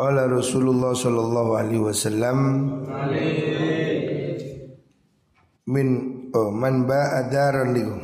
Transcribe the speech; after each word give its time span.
Qala 0.00 0.24
Rasulullah 0.32 0.96
sallallahu 0.96 1.60
alaihi 1.60 1.84
wasallam 1.84 2.38
min 5.68 5.88
oh, 6.32 6.48
man 6.48 6.88
ba'a 6.88 7.28
daran 7.28 7.76
liku 7.76 8.00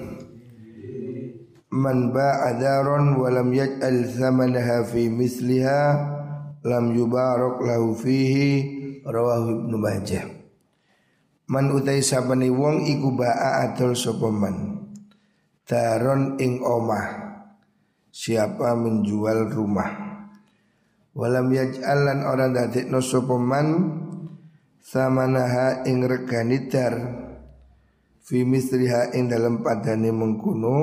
man 1.72 2.12
ba'a 2.12 2.61
daran 2.61 3.17
wa 3.17 3.32
lam 3.32 3.48
yaj'al 3.48 4.12
thamanaha 4.12 4.85
fi 4.85 5.09
misliha 5.09 5.80
lam 6.69 6.93
yubarak 6.93 7.64
lahu 7.64 7.97
fihi 7.97 9.01
rawahu 9.01 9.65
ibnu 9.65 9.81
majah. 9.81 10.29
Man 11.49 11.73
utai 11.73 12.05
sabani 12.05 12.53
wong 12.53 12.93
iku 12.93 13.17
ba'a 13.17 13.73
adol 13.73 13.97
sapa 13.97 14.29
man 14.29 14.85
daron 15.65 16.37
ing 16.45 16.61
omah 16.61 17.41
siapa 18.13 18.77
menjual 18.77 19.49
rumah 19.49 20.05
Walam 21.17 21.48
yaj'alan 21.48 22.29
orang 22.29 22.53
dadekno 22.53 23.01
sapa 23.01 23.41
man 23.41 23.69
samanaha 24.85 25.89
ing 25.89 26.04
regani 26.04 26.68
dar. 26.68 26.93
Fi 28.21 28.45
misriha 28.45 29.17
ing 29.17 29.32
dalam 29.32 29.64
padane 29.64 30.13
mengkuno. 30.13 30.76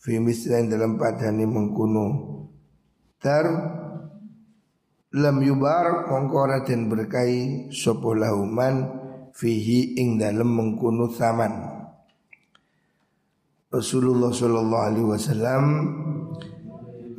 Fi 0.00 0.16
misriha 0.16 0.64
ing 0.64 0.72
dalam 0.72 0.96
padane 0.96 1.44
mengkuno. 1.44 2.06
Dar 3.20 3.44
lam 5.12 5.36
yubar 5.44 6.08
mongko 6.08 6.36
ora 6.40 6.64
den 6.64 6.88
berkahi 6.88 7.68
sapa 7.68 8.16
lahuman 8.16 8.88
fihi 9.36 10.00
ing 10.00 10.16
dalam 10.16 10.48
mengkuno 10.48 11.12
saman. 11.12 11.76
Rasulullah 13.68 14.32
sallallahu 14.32 14.86
alaihi 14.88 15.08
wasallam 15.12 15.64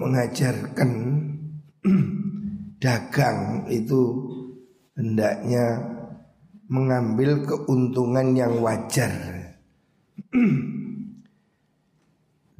mengajarkan 0.01 0.91
dagang 2.83 3.65
itu 3.69 4.01
hendaknya 4.97 5.81
mengambil 6.71 7.43
keuntungan 7.43 8.37
yang 8.37 8.61
wajar. 8.63 9.11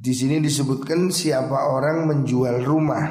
Di 0.02 0.12
sini 0.12 0.42
disebutkan 0.42 1.14
siapa 1.14 1.70
orang 1.70 2.10
menjual 2.10 2.66
rumah 2.66 3.06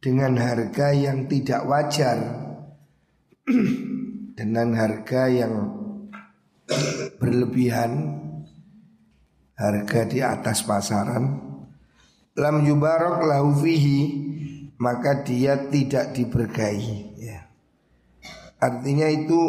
dengan 0.00 0.40
harga 0.40 0.96
yang 0.96 1.28
tidak 1.28 1.68
wajar, 1.68 2.16
dengan 4.38 4.68
harga 4.72 5.28
yang 5.28 5.54
berlebihan, 7.20 7.92
harga 9.58 10.00
di 10.08 10.24
atas 10.24 10.64
pasaran, 10.64 11.36
lam 12.38 12.56
yubarok 12.64 13.26
lahu 13.26 13.58
fihi 13.60 14.27
maka 14.78 15.26
dia 15.26 15.68
tidak 15.68 16.14
diberkahi 16.14 17.18
ya. 17.18 17.50
Artinya 18.58 19.06
itu 19.10 19.40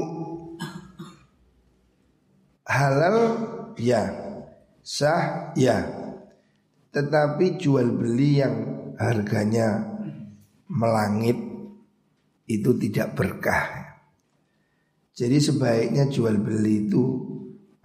halal 2.65 3.17
ya, 3.77 4.09
sah 4.81 5.53
ya. 5.57 5.85
Tetapi 6.89 7.61
jual 7.61 7.93
beli 7.93 8.41
yang 8.41 8.55
harganya 8.97 9.85
melangit 10.69 11.37
itu 12.49 12.73
tidak 12.81 13.13
berkah. 13.13 13.97
Jadi 15.13 15.37
sebaiknya 15.37 16.09
jual 16.09 16.41
beli 16.41 16.89
itu 16.89 17.03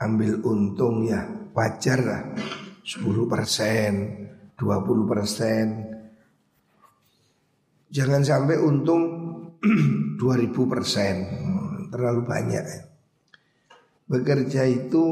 ambil 0.00 0.40
untung 0.44 1.04
ya 1.04 1.24
wajar 1.52 1.98
lah 2.00 2.22
10 2.84 3.04
persen, 3.28 3.92
20 4.56 5.04
persen, 5.08 5.93
Jangan 7.94 8.26
sampai 8.26 8.58
untung 8.58 9.02
2000 10.18 10.50
persen. 10.66 11.14
Terlalu 11.94 12.22
banyak. 12.26 12.64
Bekerja 14.10 14.66
itu 14.66 15.04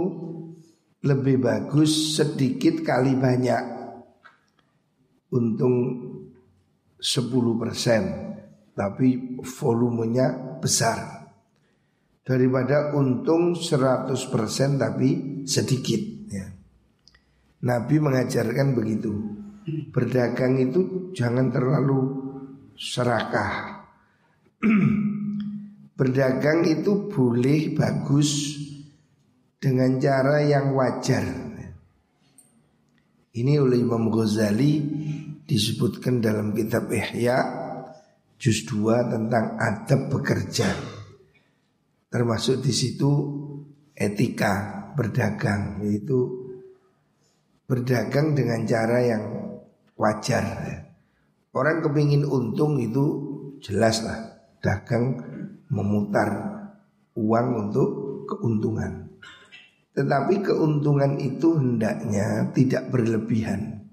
lebih 1.06 1.38
bagus 1.38 2.18
sedikit 2.18 2.82
kali 2.82 3.14
banyak. 3.14 3.62
Untung 5.30 5.74
10 6.98 7.62
persen 7.62 8.02
Tapi 8.74 9.38
volumenya 9.46 10.58
besar. 10.58 11.30
Daripada 12.26 12.98
untung 12.98 13.54
100 13.54 14.10
persen 14.26 14.74
tapi 14.74 15.42
sedikit 15.46 16.02
ya. 16.30 16.46
Nabi 17.62 17.94
mengajarkan 18.02 18.74
begitu. 18.74 19.12
Berdagang 19.94 20.58
itu 20.58 21.10
jangan 21.14 21.54
terlalu 21.54 22.21
serakah. 22.76 23.84
Berdagang 25.98 26.64
itu 26.66 27.06
boleh 27.12 27.76
bagus 27.76 28.58
dengan 29.62 30.00
cara 30.02 30.42
yang 30.42 30.74
wajar. 30.74 31.52
Ini 33.32 33.52
oleh 33.62 33.80
Imam 33.80 34.12
Ghazali 34.12 34.82
disebutkan 35.48 36.20
dalam 36.20 36.52
kitab 36.52 36.92
Ihya 36.92 37.38
juz 38.36 38.66
2 38.68 39.08
tentang 39.08 39.56
adab 39.56 40.12
bekerja. 40.12 40.68
Termasuk 42.12 42.60
di 42.60 42.74
situ 42.76 43.10
etika 43.96 44.84
berdagang 44.92 45.80
yaitu 45.80 46.50
berdagang 47.64 48.36
dengan 48.36 48.68
cara 48.68 48.98
yang 49.00 49.24
wajar. 49.96 50.44
Orang 51.52 51.84
kepingin 51.84 52.24
untung 52.24 52.80
itu 52.80 53.04
jelas 53.60 54.00
lah 54.00 54.40
dagang 54.64 55.20
memutar 55.68 56.28
uang 57.12 57.48
untuk 57.68 57.88
keuntungan. 58.24 59.12
Tetapi 59.92 60.40
keuntungan 60.40 61.20
itu 61.20 61.60
hendaknya 61.60 62.48
tidak 62.56 62.88
berlebihan. 62.88 63.84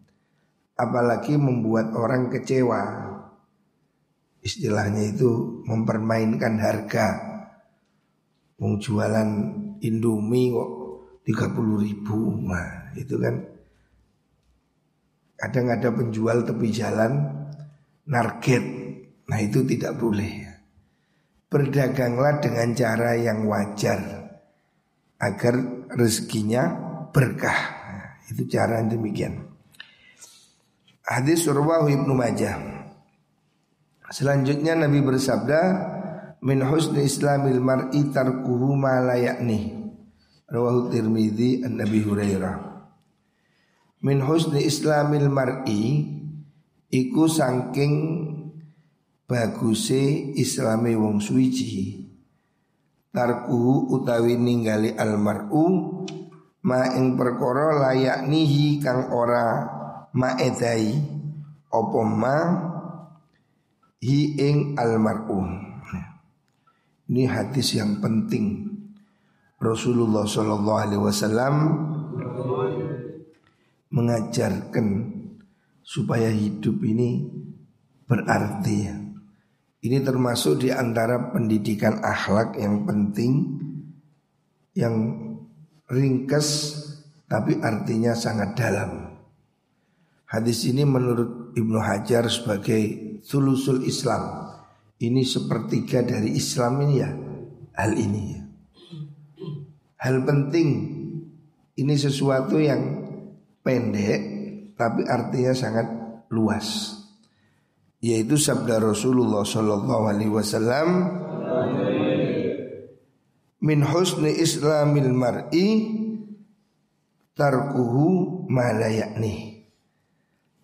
Apalagi 0.80 1.36
membuat 1.36 1.92
orang 1.92 2.32
kecewa. 2.32 3.12
Istilahnya 4.40 5.12
itu 5.12 5.60
mempermainkan 5.68 6.56
harga. 6.64 7.08
Mau 8.64 8.80
jualan 8.80 9.30
Indomie 9.84 10.56
kok 10.56 10.72
30 11.28 11.84
ribu. 11.84 12.40
Nah 12.48 12.96
itu 12.96 13.20
kan 13.20 13.36
kadang 15.36 15.68
ada 15.68 15.92
penjual 15.92 16.48
tepi 16.48 16.68
jalan 16.72 17.39
narget. 18.10 18.66
Nah 19.30 19.40
itu 19.40 19.62
tidak 19.64 20.02
boleh. 20.02 20.50
Berdaganglah 21.50 22.42
dengan 22.42 22.74
cara 22.74 23.14
yang 23.18 23.46
wajar 23.46 24.02
agar 25.22 25.56
rezekinya 25.94 26.64
berkah. 27.10 27.60
Nah, 27.90 28.10
itu 28.30 28.46
cara 28.50 28.82
yang 28.82 28.90
demikian. 28.94 29.34
Hadis 31.06 31.46
Surwahu 31.46 31.90
Ibnu 31.90 32.14
Majah. 32.14 32.58
Selanjutnya 34.14 34.78
Nabi 34.78 35.02
bersabda, 35.02 35.62
"Min 36.46 36.62
husni 36.66 37.06
islamil 37.06 37.62
mar'i 37.62 38.10
tarkuhu 38.14 38.78
ma 38.78 39.02
la 39.02 39.18
ya'ni." 39.18 39.78
Rawahu 40.50 40.90
Tirmidzi 40.90 41.62
an 41.66 41.78
Nabi 41.78 42.02
Hurairah. 42.02 42.56
Min 44.02 44.22
husni 44.22 44.66
islamil 44.66 45.30
mar'i 45.30 46.10
iku 46.90 47.30
saking 47.30 47.94
baguse 49.30 50.34
islame 50.38 50.98
wong 50.98 51.22
suwiji 51.22 52.06
tarkuhu 53.14 53.94
utawi 53.94 54.38
ninggali 54.38 54.94
almar'u 54.94 55.66
ma 56.66 56.82
ing 56.94 57.18
perkara 57.18 57.78
layak 57.78 58.26
nihi 58.30 58.82
kang 58.82 59.10
ora 59.14 59.66
maedai 60.14 60.98
opo 61.70 62.02
ma 62.06 62.38
hi 64.00 64.20
ing 64.40 64.80
almar'u. 64.80 65.40
Ini 67.10 67.26
hadis 67.26 67.74
yang 67.74 67.98
penting. 68.00 68.70
Rasulullah 69.60 70.24
Shallallahu 70.24 70.80
Alaihi 70.80 71.04
Wasallam 71.04 71.56
mengajarkan 73.92 75.19
supaya 75.90 76.30
hidup 76.30 76.78
ini 76.86 77.26
berarti. 78.06 79.10
Ini 79.80 79.98
termasuk 80.06 80.62
di 80.62 80.70
antara 80.70 81.34
pendidikan 81.34 82.04
akhlak 82.06 82.62
yang 82.62 82.86
penting 82.86 83.58
yang 84.78 85.18
ringkas 85.90 86.78
tapi 87.26 87.58
artinya 87.58 88.14
sangat 88.14 88.54
dalam. 88.54 89.18
Hadis 90.30 90.70
ini 90.70 90.86
menurut 90.86 91.58
Ibnu 91.58 91.80
Hajar 91.82 92.30
sebagai 92.30 93.18
sulusul 93.26 93.82
Islam. 93.90 94.46
Ini 95.00 95.24
sepertiga 95.26 96.04
dari 96.04 96.36
Islam 96.36 96.86
ini 96.86 96.96
ya 97.00 97.10
hal 97.80 97.96
ini 97.96 98.22
ya. 98.36 98.42
Hal 100.06 100.28
penting 100.28 100.70
ini 101.80 101.96
sesuatu 101.96 102.60
yang 102.60 102.84
pendek 103.64 104.39
tapi 104.80 105.04
artinya 105.04 105.52
sangat 105.52 105.88
luas. 106.32 106.96
yaitu 108.00 108.40
sabda 108.40 108.80
Rasulullah 108.80 109.44
sallallahu 109.44 110.08
alaihi 110.08 110.32
wasallam 110.32 111.20
min 113.60 113.84
husni 113.84 114.40
islamil 114.40 115.12
mar'i 115.12 115.68
tarkuhu 117.36 118.48
malayakni 118.48 119.68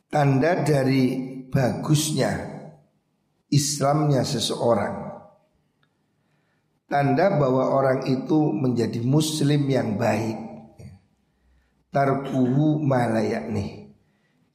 tanda 0.07 0.63
dari 0.63 1.35
bagusnya 1.51 2.55
Islamnya 3.55 4.25
seseorang. 4.25 5.05
Tanda 6.91 7.39
bahwa 7.39 7.71
orang 7.71 8.03
itu 8.09 8.51
menjadi 8.51 8.99
muslim 9.05 9.63
yang 9.69 9.95
baik. 9.95 10.37
Tarkuhu 11.93 12.83
malayakni 12.83 13.84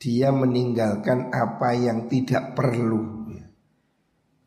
Dia 0.00 0.32
meninggalkan 0.32 1.28
apa 1.28 1.76
yang 1.76 2.08
tidak 2.08 2.56
perlu. 2.56 3.20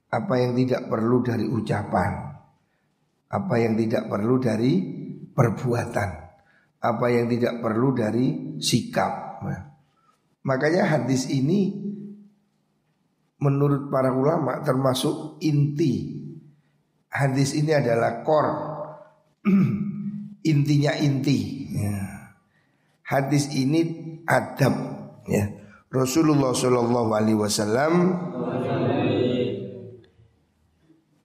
Apa 0.09 0.33
yang 0.41 0.57
tidak 0.57 0.89
perlu 0.89 1.21
dari 1.21 1.45
ucapan. 1.45 2.11
Apa 3.29 3.55
yang 3.61 3.77
tidak 3.77 4.09
perlu 4.09 4.41
dari 4.41 4.73
perbuatan. 5.29 6.09
Apa 6.81 7.05
yang 7.13 7.29
tidak 7.29 7.61
perlu 7.61 7.93
dari 7.93 8.57
sikap. 8.57 9.45
Makanya 10.43 10.89
hadis 10.89 11.29
ini 11.29 11.69
menurut 13.37 13.93
para 13.93 14.09
ulama 14.09 14.57
termasuk 14.65 15.37
inti. 15.45 16.17
Hadis 17.13 17.53
ini 17.53 17.77
adalah 17.77 18.25
kor. 18.25 18.47
Intinya 20.51 20.97
inti. 20.97 21.39
Ya. 21.73 21.99
hadis 23.03 23.49
ini 23.53 23.81
adab 24.29 25.02
ya. 25.27 25.49
Rasulullah 25.93 26.57
Shallallahu 26.57 27.09
Alaihi 27.13 27.37
Wasallam 27.37 27.93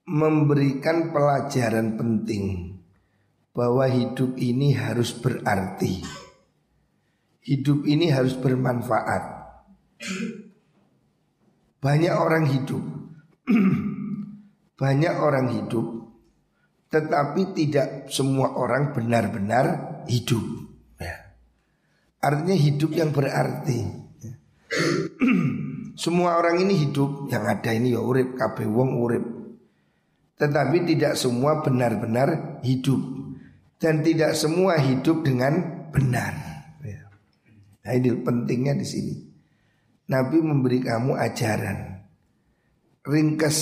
memberikan 0.09 1.13
pelajaran 1.13 1.97
penting 1.97 2.77
bahwa 3.57 3.89
hidup 3.89 4.37
ini 4.37 4.77
harus 4.77 5.17
berarti. 5.17 6.05
Hidup 7.49 7.89
ini 7.89 8.13
harus 8.13 8.37
bermanfaat. 8.37 9.25
Banyak 11.81 12.15
orang 12.15 12.45
hidup. 12.53 12.85
Banyak 14.79 15.15
orang 15.19 15.59
hidup 15.59 16.07
Tetapi 16.89 17.53
tidak 17.53 18.09
semua 18.09 18.57
orang 18.57 18.97
benar-benar 18.97 19.67
hidup. 20.09 20.68
Artinya 22.19 22.57
hidup 22.59 22.91
yang 22.95 23.11
berarti. 23.15 23.79
Semua 25.99 26.39
orang 26.39 26.63
ini 26.63 26.79
hidup 26.87 27.27
Yang 27.27 27.45
ada 27.59 27.71
ini 27.73 27.91
ya 27.91 27.99
urip 28.05 28.39
Kabeh 28.39 28.69
wong 28.71 29.03
urip. 29.03 29.25
Tetapi 30.39 30.87
tidak 30.87 31.19
semua 31.19 31.59
benar-benar 31.67 32.63
hidup. 32.63 33.03
Dan 33.83 34.07
tidak 34.07 34.39
semua 34.39 34.79
hidup 34.79 35.27
dengan 35.27 35.87
benar. 35.91 36.35
Ya. 36.87 37.11
Nah 37.83 37.93
ini 37.99 38.23
pentingnya 38.23 38.79
di 38.79 38.87
sini. 38.87 39.15
Nabi 40.07 40.39
memberi 40.39 40.79
kamu 40.79 41.19
ajaran. 41.19 42.07
Ringkas 43.03 43.59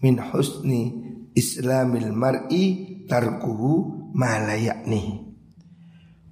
min 0.00 0.16
husni 0.16 0.96
islamil 1.36 2.08
mar'i 2.16 2.64
tarkuhu 3.04 4.08
malayakni 4.16 5.28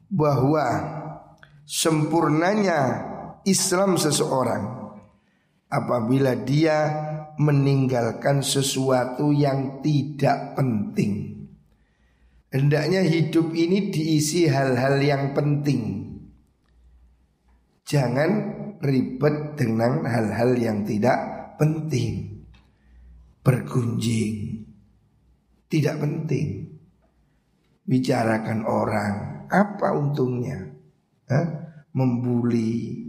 Bahwa 0.09 0.65
sempurnanya 1.67 2.81
Islam 3.43 3.99
seseorang 3.99 4.87
Apabila 5.67 6.39
dia 6.39 6.79
meninggalkan 7.43 8.39
sesuatu 8.41 9.35
yang 9.35 9.83
tidak 9.83 10.55
penting 10.55 11.45
Hendaknya 12.55 13.03
hidup 13.03 13.51
ini 13.51 13.91
diisi 13.91 14.47
hal-hal 14.47 15.03
yang 15.03 15.35
penting 15.35 16.07
Jangan 17.87 18.31
ribet 18.83 19.55
dengan 19.55 20.03
hal-hal 20.03 20.59
yang 20.59 20.83
tidak 20.83 21.19
penting. 21.55 22.43
Bergunjing 23.47 24.67
tidak 25.71 26.03
penting. 26.03 26.79
Bicarakan 27.87 28.67
orang, 28.67 29.47
apa 29.47 29.95
untungnya? 29.95 30.76
Hah? 31.27 31.47
Membuli, 31.97 33.09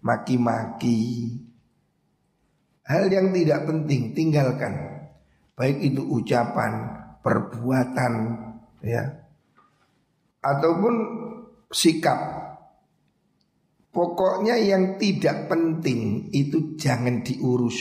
maki-maki. 0.00 1.30
Hal 2.84 3.08
yang 3.08 3.32
tidak 3.32 3.66
penting 3.66 4.12
tinggalkan. 4.12 5.04
Baik 5.54 5.80
itu 5.82 6.02
ucapan, 6.02 6.72
perbuatan, 7.22 8.12
ya. 8.82 9.24
Ataupun 10.44 10.94
sikap 11.72 12.44
Pokoknya 13.94 14.58
yang 14.58 14.98
tidak 14.98 15.46
penting 15.46 16.26
itu 16.34 16.74
jangan 16.74 17.22
diurus. 17.22 17.78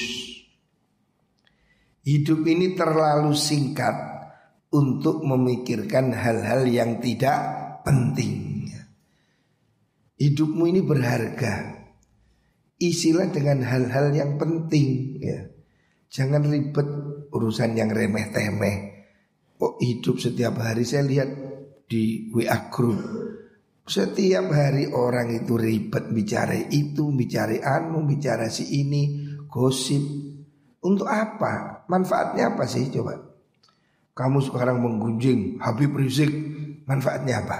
Hidup 2.06 2.45
ini 2.45 2.77
terlalu 2.77 3.33
singkat 3.33 3.98
untuk 4.69 5.25
memikirkan 5.25 6.13
hal-hal 6.13 6.69
yang 6.69 7.01
tidak 7.01 7.42
penting. 7.81 8.53
Hidupmu 10.24 10.64
ini 10.72 10.80
berharga. 10.80 11.84
Isilah 12.80 13.28
dengan 13.28 13.60
hal-hal 13.68 14.16
yang 14.16 14.40
penting 14.40 15.20
ya. 15.20 15.52
Jangan 16.08 16.48
ribet 16.48 16.88
urusan 17.36 17.75
yang 17.75 17.92
remeh-temeh. 17.92 18.75
Oh 19.60 19.75
hidup 19.84 20.24
setiap 20.24 20.64
hari 20.64 20.88
saya 20.88 21.04
lihat 21.04 21.30
di 21.92 22.31
WA 22.31 22.72
group 22.72 23.00
setiap 23.84 24.48
hari 24.56 24.88
orang 24.88 25.44
itu 25.44 25.60
ribet 25.60 26.08
bicara 26.16 26.56
itu, 26.56 27.12
bicara 27.12 27.60
anu, 27.60 28.08
bicara 28.08 28.48
si 28.48 28.80
ini, 28.80 29.28
gosip. 29.52 30.00
Untuk 30.84 31.08
apa? 31.12 31.84
Manfaatnya 31.92 32.56
apa 32.56 32.64
sih 32.64 32.88
coba? 32.88 33.20
Kamu 34.16 34.40
sekarang 34.40 34.80
menggunjing 34.80 35.60
Habib 35.60 36.00
Rizik, 36.00 36.31
manfaatnya 36.88 37.44
apa? 37.44 37.58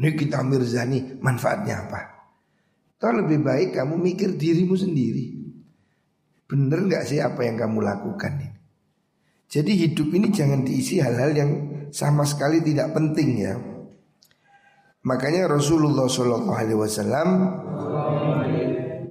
Nikita 0.00 0.40
Mirzani, 0.40 1.20
manfaatnya 1.20 1.84
apa? 1.84 2.00
Atau 2.96 3.20
lebih 3.20 3.44
baik 3.44 3.76
kamu 3.76 4.00
mikir 4.00 4.36
dirimu 4.40 4.76
sendiri. 4.76 5.40
Bener 6.48 6.88
nggak 6.88 7.04
sih 7.04 7.20
apa 7.20 7.44
yang 7.44 7.60
kamu 7.60 7.84
lakukan 7.84 8.32
ini? 8.40 8.48
Jadi 9.50 9.72
hidup 9.76 10.08
ini 10.14 10.28
jangan 10.30 10.62
diisi 10.62 11.02
hal-hal 11.02 11.32
yang 11.36 11.50
sama 11.90 12.22
sekali 12.22 12.62
tidak 12.62 12.94
penting 12.94 13.30
ya. 13.38 13.54
Makanya 15.00 15.48
Rasulullah 15.50 16.06
Wasallam 16.06 17.28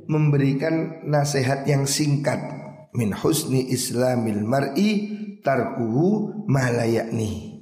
memberikan 0.10 1.06
nasihat 1.06 1.66
yang 1.68 1.86
singkat 1.86 2.40
min 2.96 3.14
husni 3.14 3.68
islamil 3.70 4.42
mar'i 4.48 4.90
tarkuhu 5.44 6.46
malayakni. 6.48 7.59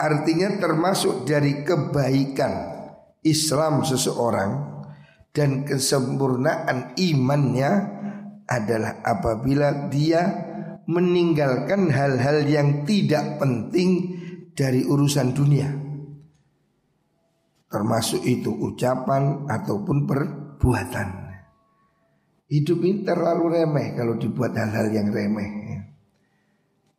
Artinya 0.00 0.56
termasuk 0.56 1.28
dari 1.28 1.60
kebaikan 1.60 2.72
Islam 3.20 3.84
seseorang 3.84 4.80
dan 5.28 5.68
kesempurnaan 5.68 6.96
imannya 6.96 7.70
adalah 8.48 9.04
apabila 9.04 9.92
dia 9.92 10.24
meninggalkan 10.88 11.92
hal-hal 11.92 12.48
yang 12.48 12.88
tidak 12.88 13.36
penting 13.36 14.16
dari 14.56 14.88
urusan 14.88 15.36
dunia. 15.36 15.68
Termasuk 17.68 18.24
itu 18.24 18.56
ucapan 18.56 19.44
ataupun 19.52 20.08
perbuatan. 20.08 21.08
Hidup 22.48 22.80
ini 22.82 23.04
terlalu 23.04 23.62
remeh 23.62 23.92
kalau 23.94 24.16
dibuat 24.16 24.56
hal-hal 24.56 24.88
yang 24.90 25.12
remeh. 25.12 25.76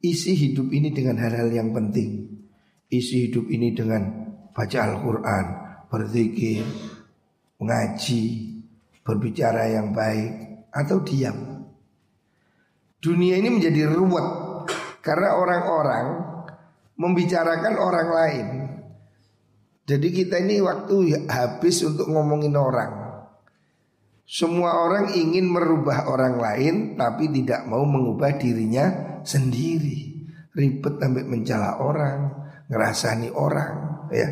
Isi 0.05 0.37
hidup 0.37 0.69
ini 0.69 0.93
dengan 0.93 1.17
hal-hal 1.17 1.49
yang 1.49 1.73
penting 1.73 2.40
Isi 2.91 3.31
hidup 3.31 3.47
ini 3.47 3.71
dengan 3.71 4.03
baca 4.51 4.77
Al-Quran 4.83 5.45
Berzikir 5.87 6.61
Mengaji 7.57 8.23
Berbicara 9.01 9.71
yang 9.71 9.95
baik 9.95 10.67
Atau 10.75 10.99
diam 11.07 11.65
Dunia 12.99 13.39
ini 13.39 13.47
menjadi 13.47 13.87
ruwet 13.87 14.27
Karena 14.99 15.39
orang-orang 15.39 16.07
Membicarakan 16.99 17.75
orang 17.79 18.09
lain 18.11 18.47
jadi 19.91 20.07
kita 20.07 20.39
ini 20.39 20.63
waktu 20.63 21.27
habis 21.27 21.83
untuk 21.83 22.07
ngomongin 22.07 22.55
orang. 22.55 22.95
Semua 24.23 24.87
orang 24.87 25.11
ingin 25.11 25.51
merubah 25.51 26.07
orang 26.07 26.39
lain 26.39 26.75
tapi 26.95 27.27
tidak 27.27 27.67
mau 27.67 27.83
mengubah 27.83 28.39
dirinya 28.39 29.19
sendiri. 29.27 30.23
Ribet 30.55 30.95
sampai 30.95 31.27
mencela 31.27 31.83
orang, 31.83 32.40
ngerasani 32.71 33.35
orang, 33.35 34.07
ya. 34.15 34.27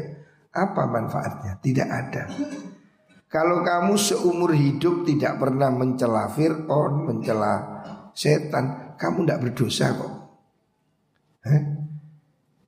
Apa 0.56 0.88
manfaatnya? 0.88 1.60
Tidak 1.60 1.88
ada. 1.88 2.24
Kalau 3.30 3.62
kamu 3.62 3.94
seumur 3.94 4.58
hidup 4.58 5.06
tidak 5.06 5.38
pernah 5.38 5.70
mencela 5.70 6.26
Fir'aun, 6.34 7.06
mencela 7.06 7.84
setan, 8.18 8.98
kamu 8.98 9.30
tidak 9.30 9.42
berdosa 9.46 9.94
kok. 9.94 10.14
Hah? 11.46 11.62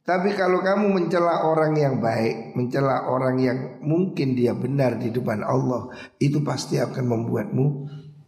Tapi 0.02 0.34
kalau 0.38 0.62
kamu 0.62 0.94
mencela 0.94 1.46
orang 1.50 1.74
yang 1.78 1.98
baik, 1.98 2.54
mencela 2.54 3.10
orang 3.10 3.38
yang 3.42 3.58
mungkin 3.82 4.38
dia 4.38 4.54
benar 4.54 5.02
di 5.02 5.10
depan 5.10 5.42
Allah, 5.42 5.90
itu 6.22 6.46
pasti 6.46 6.78
akan 6.78 7.06
membuatmu 7.10 7.66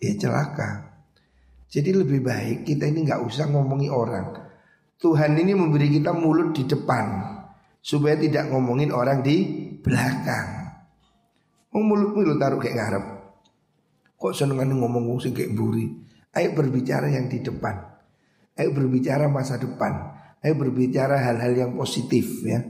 ya 0.01 0.13
celaka. 0.17 0.93
Jadi 1.69 1.89
lebih 1.93 2.21
baik 2.21 2.69
kita 2.69 2.85
ini 2.85 3.09
nggak 3.09 3.25
usah 3.25 3.49
ngomongi 3.49 3.89
orang. 3.89 4.37
Tuhan 5.01 5.33
ini 5.33 5.57
memberi 5.57 5.89
kita 5.89 6.13
mulut 6.13 6.53
di 6.53 6.69
depan 6.69 7.32
supaya 7.83 8.15
tidak 8.15 8.47
ngomongin 8.47 8.95
orang 8.95 9.19
di 9.19 9.43
belakang. 9.83 10.71
Oh 11.75 11.83
mulut 11.83 12.15
mulut 12.15 12.39
taruh 12.39 12.57
kayak 12.57 12.79
ngarep. 12.79 13.05
Kok 14.15 14.31
senengan 14.31 14.71
ngomong 14.71 15.19
sing 15.19 15.35
kayak 15.35 15.51
buri. 15.51 15.91
Ayo 16.31 16.55
berbicara 16.55 17.11
yang 17.11 17.27
di 17.27 17.43
depan. 17.43 17.75
Ayo 18.55 18.71
berbicara 18.71 19.27
masa 19.27 19.59
depan. 19.59 20.15
Ayo 20.39 20.55
berbicara 20.55 21.19
hal-hal 21.19 21.53
yang 21.53 21.71
positif 21.75 22.41
ya. 22.47 22.63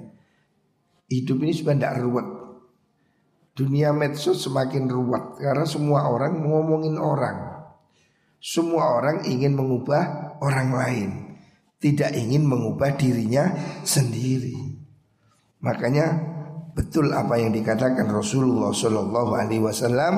Hidup 1.13 1.46
ini 1.46 1.53
supaya 1.53 1.77
tidak 1.77 2.01
ruwet. 2.01 2.27
Dunia 3.53 3.93
medsos 3.93 4.41
semakin 4.41 4.89
ruwet 4.89 5.38
karena 5.38 5.62
semua 5.70 6.10
orang 6.10 6.41
ngomongin 6.41 6.98
orang. 6.98 7.53
Semua 8.41 8.98
orang 8.98 9.24
ingin 9.29 9.53
mengubah 9.55 10.36
orang 10.41 10.70
lain, 10.74 11.10
tidak 11.79 12.12
ingin 12.17 12.43
mengubah 12.43 12.98
dirinya 12.98 13.55
sendiri. 13.88 14.72
Makanya 15.63 16.08
betul 16.75 17.15
apa 17.15 17.39
yang 17.39 17.55
dikatakan 17.55 18.12
Rasulullah 18.12 18.75
Shallallahu 18.75 19.32
Alaihi 19.32 19.63
Wasallam 19.63 20.15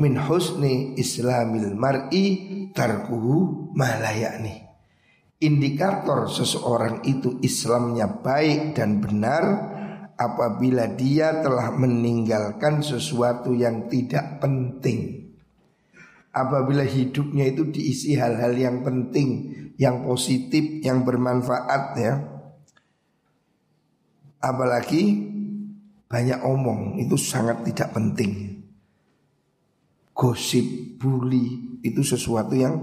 min 0.00 0.16
husni 0.16 0.96
islamil 0.96 1.76
mar'i 1.76 2.26
tarkuhu 2.72 3.70
malayani. 3.76 4.66
Indikator 5.40 6.28
seseorang 6.28 7.00
itu 7.08 7.40
Islamnya 7.40 8.20
baik 8.20 8.76
dan 8.76 9.00
benar 9.00 9.44
apabila 10.20 10.84
dia 10.84 11.40
telah 11.40 11.72
meninggalkan 11.72 12.84
sesuatu 12.84 13.56
yang 13.56 13.88
tidak 13.88 14.36
penting 14.44 15.30
apabila 16.30 16.86
hidupnya 16.86 17.50
itu 17.50 17.66
diisi 17.70 18.14
hal-hal 18.14 18.54
yang 18.54 18.86
penting, 18.86 19.50
yang 19.76 20.06
positif, 20.06 20.82
yang 20.82 21.02
bermanfaat 21.02 21.84
ya. 21.98 22.12
Apalagi 24.40 25.30
banyak 26.10 26.40
omong 26.42 26.98
itu 26.98 27.14
sangat 27.14 27.62
tidak 27.68 27.94
penting. 27.94 28.64
Gosip, 30.10 30.98
bully 30.98 31.78
itu 31.80 32.02
sesuatu 32.02 32.52
yang 32.58 32.76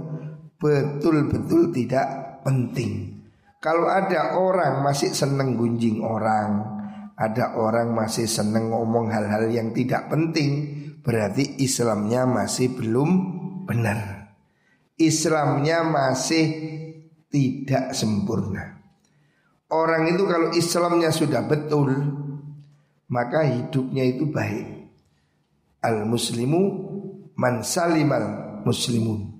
betul-betul 0.58 1.70
tidak 1.76 2.40
penting. 2.42 3.22
Kalau 3.58 3.90
ada 3.90 4.38
orang 4.38 4.86
masih 4.86 5.12
seneng 5.12 5.58
gunjing 5.58 6.02
orang, 6.02 6.78
ada 7.18 7.58
orang 7.58 7.94
masih 7.98 8.30
seneng 8.30 8.70
ngomong 8.70 9.10
hal-hal 9.10 9.50
yang 9.50 9.74
tidak 9.74 10.08
penting, 10.14 10.70
berarti 11.02 11.58
Islamnya 11.62 12.30
masih 12.30 12.78
belum 12.78 13.10
benar. 13.66 14.32
Islamnya 14.98 15.82
masih 15.86 16.46
tidak 17.30 17.94
sempurna. 17.98 18.77
Orang 19.68 20.08
itu 20.08 20.24
kalau 20.24 20.50
Islamnya 20.56 21.12
sudah 21.12 21.44
betul, 21.44 21.92
maka 23.12 23.44
hidupnya 23.44 24.08
itu 24.08 24.32
baik. 24.32 24.88
Al 25.84 26.08
muslimu 26.08 26.62
man 27.36 27.68
salimal 27.68 28.60
muslimun. 28.64 29.38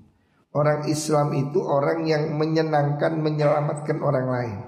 Orang 0.52 0.88
Islam 0.88 1.32
itu 1.36 1.60
orang 1.60 2.08
yang 2.08 2.36
menyenangkan, 2.36 3.20
menyelamatkan 3.20 3.98
orang 4.00 4.26
lain. 4.28 4.58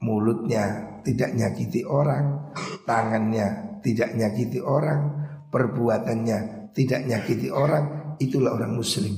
Mulutnya 0.00 0.96
tidak 1.04 1.36
nyakiti 1.36 1.84
orang, 1.84 2.52
tangannya 2.88 3.80
tidak 3.84 4.16
nyakiti 4.16 4.60
orang, 4.60 5.28
perbuatannya 5.52 6.72
tidak 6.72 7.00
nyakiti 7.04 7.52
orang, 7.52 8.16
itulah 8.16 8.56
orang 8.56 8.72
muslim. 8.72 9.12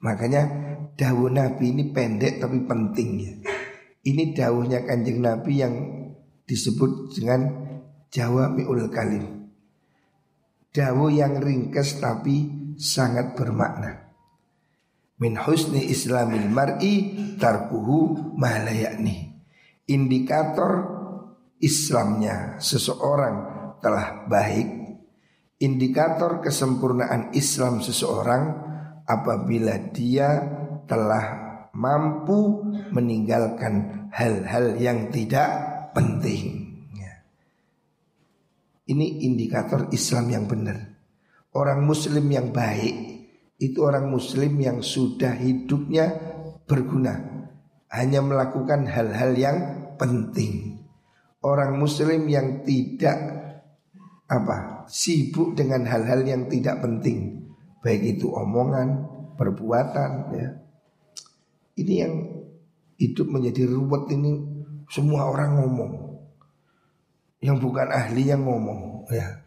Makanya 0.00 0.71
dawuh 0.98 1.30
Nabi 1.32 1.72
ini 1.72 1.84
pendek 1.90 2.42
tapi 2.42 2.62
penting 2.64 3.10
ya. 3.20 3.34
Ini 4.02 4.34
dawuhnya 4.34 4.82
kanjeng 4.82 5.22
Nabi 5.22 5.52
yang 5.62 5.74
disebut 6.42 7.14
dengan 7.14 7.40
Jawa 8.10 8.50
Mi'ul 8.50 8.90
Kalim. 8.90 9.46
Dawuh 10.72 11.12
yang 11.12 11.38
ringkas 11.38 12.02
tapi 12.02 12.50
sangat 12.74 13.38
bermakna. 13.38 14.10
Min 15.22 15.38
husni 15.38 15.86
islamil 15.86 16.50
mar'i 16.50 17.14
tarkuhu 17.38 18.34
malayakni. 18.34 19.38
Indikator 19.86 20.98
Islamnya 21.62 22.58
seseorang 22.58 23.36
telah 23.78 24.26
baik 24.26 24.82
Indikator 25.62 26.42
kesempurnaan 26.42 27.30
Islam 27.38 27.78
seseorang 27.86 28.50
apabila 29.06 29.78
dia 29.94 30.42
telah 30.92 31.24
mampu 31.72 32.68
meninggalkan 32.92 34.04
hal-hal 34.12 34.76
yang 34.76 35.08
tidak 35.08 35.48
penting. 35.96 36.76
Ya. 36.92 37.24
Ini 38.92 39.24
indikator 39.24 39.88
Islam 39.88 40.28
yang 40.28 40.44
benar. 40.44 41.00
Orang 41.56 41.88
Muslim 41.88 42.28
yang 42.28 42.52
baik 42.52 43.24
itu 43.56 43.80
orang 43.80 44.12
Muslim 44.12 44.60
yang 44.60 44.84
sudah 44.84 45.32
hidupnya 45.32 46.12
berguna, 46.68 47.16
hanya 47.88 48.20
melakukan 48.20 48.84
hal-hal 48.84 49.32
yang 49.32 49.56
penting 49.96 50.82
orang 51.42 51.76
muslim 51.76 52.24
yang 52.30 52.62
tidak 52.62 53.18
apa 54.30 54.86
sibuk 54.88 55.52
dengan 55.58 55.84
hal-hal 55.84 56.24
yang 56.24 56.48
tidak 56.48 56.80
penting 56.80 57.50
baik 57.82 58.16
itu 58.16 58.30
omongan 58.32 59.04
perbuatan 59.36 60.10
ya 60.32 60.48
ini 61.78 61.94
yang 62.04 62.12
hidup 63.00 63.26
menjadi 63.28 63.66
ruwet 63.66 64.12
ini 64.12 64.38
semua 64.92 65.32
orang 65.32 65.58
ngomong. 65.58 65.92
Yang 67.42 67.56
bukan 67.58 67.88
ahli 67.90 68.30
yang 68.30 68.46
ngomong 68.46 69.10
ya. 69.10 69.42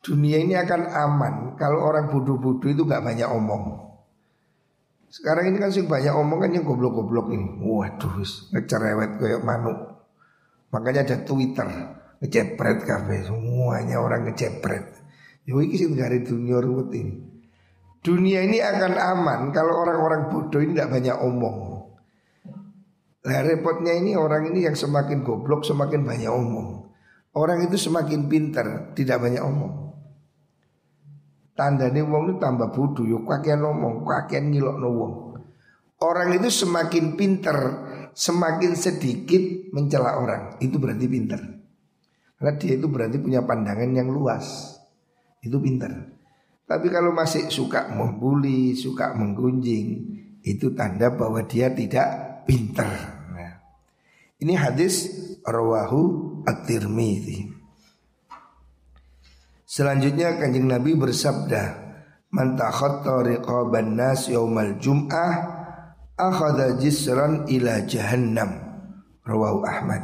Dunia 0.00 0.40
ini 0.40 0.56
akan 0.56 0.88
aman 0.88 1.34
kalau 1.60 1.84
orang 1.84 2.08
bodoh-bodoh 2.08 2.72
itu 2.72 2.88
nggak 2.88 3.04
banyak 3.04 3.28
omong. 3.28 3.92
Sekarang 5.10 5.52
ini 5.52 5.60
kan 5.60 5.68
sih 5.74 5.84
banyak 5.84 6.14
omong 6.14 6.40
kan 6.40 6.56
yang 6.56 6.64
goblok-goblok 6.64 7.34
ini. 7.36 7.60
Waduh 7.60 8.24
ngecerewet 8.56 9.20
kayak 9.20 9.44
manuk. 9.44 9.76
Makanya 10.72 11.04
ada 11.04 11.16
Twitter 11.26 11.68
ngecepret 12.20 12.78
kafe 12.88 13.28
semuanya 13.28 14.00
orang 14.00 14.30
ngecepret. 14.30 14.96
Yo 15.44 15.60
iki 15.60 15.76
sing 15.76 15.98
dunia 15.98 16.62
ruwet 16.64 16.94
ini. 16.96 17.29
Dunia 18.00 18.40
ini 18.48 18.64
akan 18.64 18.96
aman 18.96 19.40
kalau 19.52 19.84
orang-orang 19.84 20.32
bodoh 20.32 20.60
ini 20.64 20.72
tidak 20.72 20.96
banyak 20.96 21.16
omong. 21.20 21.56
Lah 23.20 23.40
repotnya 23.44 23.92
ini 23.92 24.16
orang 24.16 24.48
ini 24.48 24.64
yang 24.64 24.72
semakin 24.72 25.20
goblok 25.20 25.68
semakin 25.68 26.08
banyak 26.08 26.32
omong. 26.32 26.88
Orang 27.36 27.60
itu 27.60 27.76
semakin 27.76 28.26
pintar 28.32 28.96
tidak 28.96 29.20
banyak 29.20 29.44
omong. 29.44 29.92
Tanda 31.52 31.92
nih 31.92 32.00
wong 32.00 32.32
itu 32.32 32.34
tambah 32.40 32.72
bodoh 32.72 33.04
yuk 33.04 33.28
kakian 33.28 33.60
omong, 33.60 34.08
kakian 34.08 34.48
ngilok 34.48 34.76
no 34.80 34.88
wong. 34.96 35.14
Orang 36.00 36.32
itu 36.32 36.48
semakin 36.48 37.20
pintar 37.20 37.58
semakin 38.16 38.72
sedikit 38.72 39.68
mencela 39.76 40.16
orang 40.16 40.56
itu 40.64 40.80
berarti 40.80 41.04
pintar. 41.04 41.40
Karena 42.40 42.56
dia 42.56 42.72
itu 42.80 42.88
berarti 42.88 43.20
punya 43.20 43.44
pandangan 43.44 43.92
yang 43.92 44.08
luas. 44.08 44.76
Itu 45.44 45.60
pintar. 45.60 46.19
Tapi 46.70 46.86
kalau 46.86 47.10
masih 47.10 47.50
suka 47.50 47.90
membuli, 47.90 48.78
suka 48.78 49.10
menggunjing, 49.18 50.06
itu 50.46 50.70
tanda 50.78 51.10
bahwa 51.10 51.42
dia 51.42 51.66
tidak 51.74 52.06
pintar. 52.46 53.26
Nah, 53.34 53.58
ini 54.38 54.54
hadis 54.54 55.10
rawahu 55.42 56.30
at-Tirmidzi. 56.46 57.50
Selanjutnya 59.66 60.38
kanjeng 60.38 60.70
Nabi 60.70 60.94
bersabda, 60.94 61.62
"Man 62.30 62.54
takhatta 62.54 63.18
riqaban 63.26 63.98
nas 63.98 64.30
yaumal 64.30 64.78
jum'ah 64.78 65.58
akhadha 66.20 66.78
jisran 66.78 67.50
ila 67.50 67.82
jahannam 67.88 68.50
rawahu 69.24 69.64
Ahmad 69.64 70.02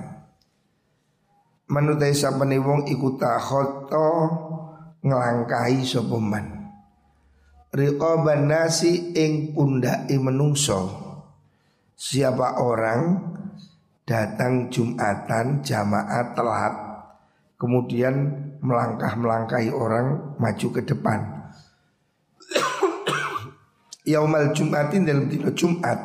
Manutai 1.67 2.15
sapane 2.15 2.63
wong 2.63 2.87
iku 2.87 3.19
takhata 3.19 4.11
nglangkahi 5.03 5.83
sapa 5.83 6.17
Riqaban 7.77 8.49
nasi 8.49 9.13
ing 9.13 9.53
pundake 9.53 10.17
menungso 10.17 10.97
Siapa 11.93 12.57
orang 12.65 13.21
datang 14.09 14.73
Jumatan 14.73 15.61
jamaah 15.61 16.33
telat 16.33 16.75
kemudian 17.61 18.15
melangkah-melangkahi 18.65 19.73
orang 19.73 20.37
maju 20.41 20.69
ke 20.73 20.81
depan. 20.85 21.21
Yaumal 24.13 24.53
Jumatin 24.57 25.05
dalam 25.09 25.29
dino 25.29 25.53
Jumat. 25.53 25.99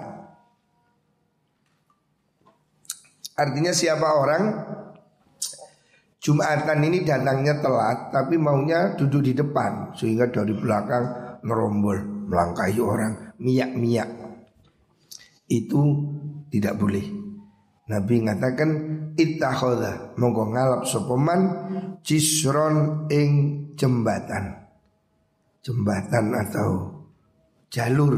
Artinya 3.36 3.72
siapa 3.72 4.08
orang 4.16 4.44
Jumatan 6.22 6.80
ini 6.86 7.02
datangnya 7.02 7.64
telat 7.64 8.12
tapi 8.14 8.38
maunya 8.38 8.94
duduk 8.94 9.26
di 9.26 9.34
depan 9.34 9.96
sehingga 9.98 10.30
dari 10.30 10.54
belakang 10.54 11.31
nerombol 11.44 11.98
melangkahi 12.30 12.80
orang 12.80 13.36
miyak-miyak 13.42 14.10
itu 15.52 15.82
tidak 16.48 16.80
boleh. 16.80 17.04
Nabi 17.92 18.24
mengatakan 18.24 18.70
ittakhadha 19.20 20.16
monggo 20.16 20.48
ngalap 20.48 20.88
sopeman 20.88 21.42
cisron 22.08 23.08
ing 23.12 23.32
jembatan. 23.76 24.64
Jembatan 25.62 26.26
atau 26.34 26.70
jalur 27.68 28.16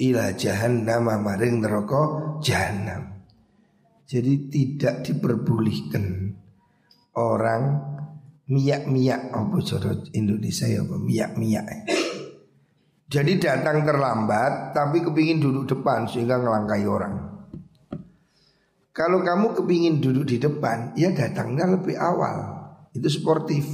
ila 0.00 0.34
jahannam 0.34 1.06
maring 1.06 1.62
neraka 1.62 2.02
jahannam. 2.42 3.22
Jadi 4.10 4.50
tidak 4.50 5.06
diperbolehkan 5.06 6.34
orang 7.14 7.78
miyak-miyak 8.50 9.30
apa 9.30 9.56
cara 9.62 9.94
Indonesia 10.18 10.66
ya 10.66 10.82
apa 10.82 10.98
miyak-miyak. 10.98 11.66
Jadi 13.10 13.42
datang 13.42 13.82
terlambat 13.82 14.70
tapi 14.70 15.02
kepingin 15.02 15.42
duduk 15.42 15.66
depan 15.66 16.06
sehingga 16.06 16.38
ngelangkai 16.38 16.86
orang. 16.86 17.14
Kalau 18.94 19.18
kamu 19.26 19.58
kepingin 19.58 19.98
duduk 19.98 20.30
di 20.30 20.38
depan, 20.38 20.94
ya 20.94 21.10
datangnya 21.10 21.66
lebih 21.74 21.98
awal. 21.98 22.54
Itu 22.94 23.10
sportif. 23.10 23.66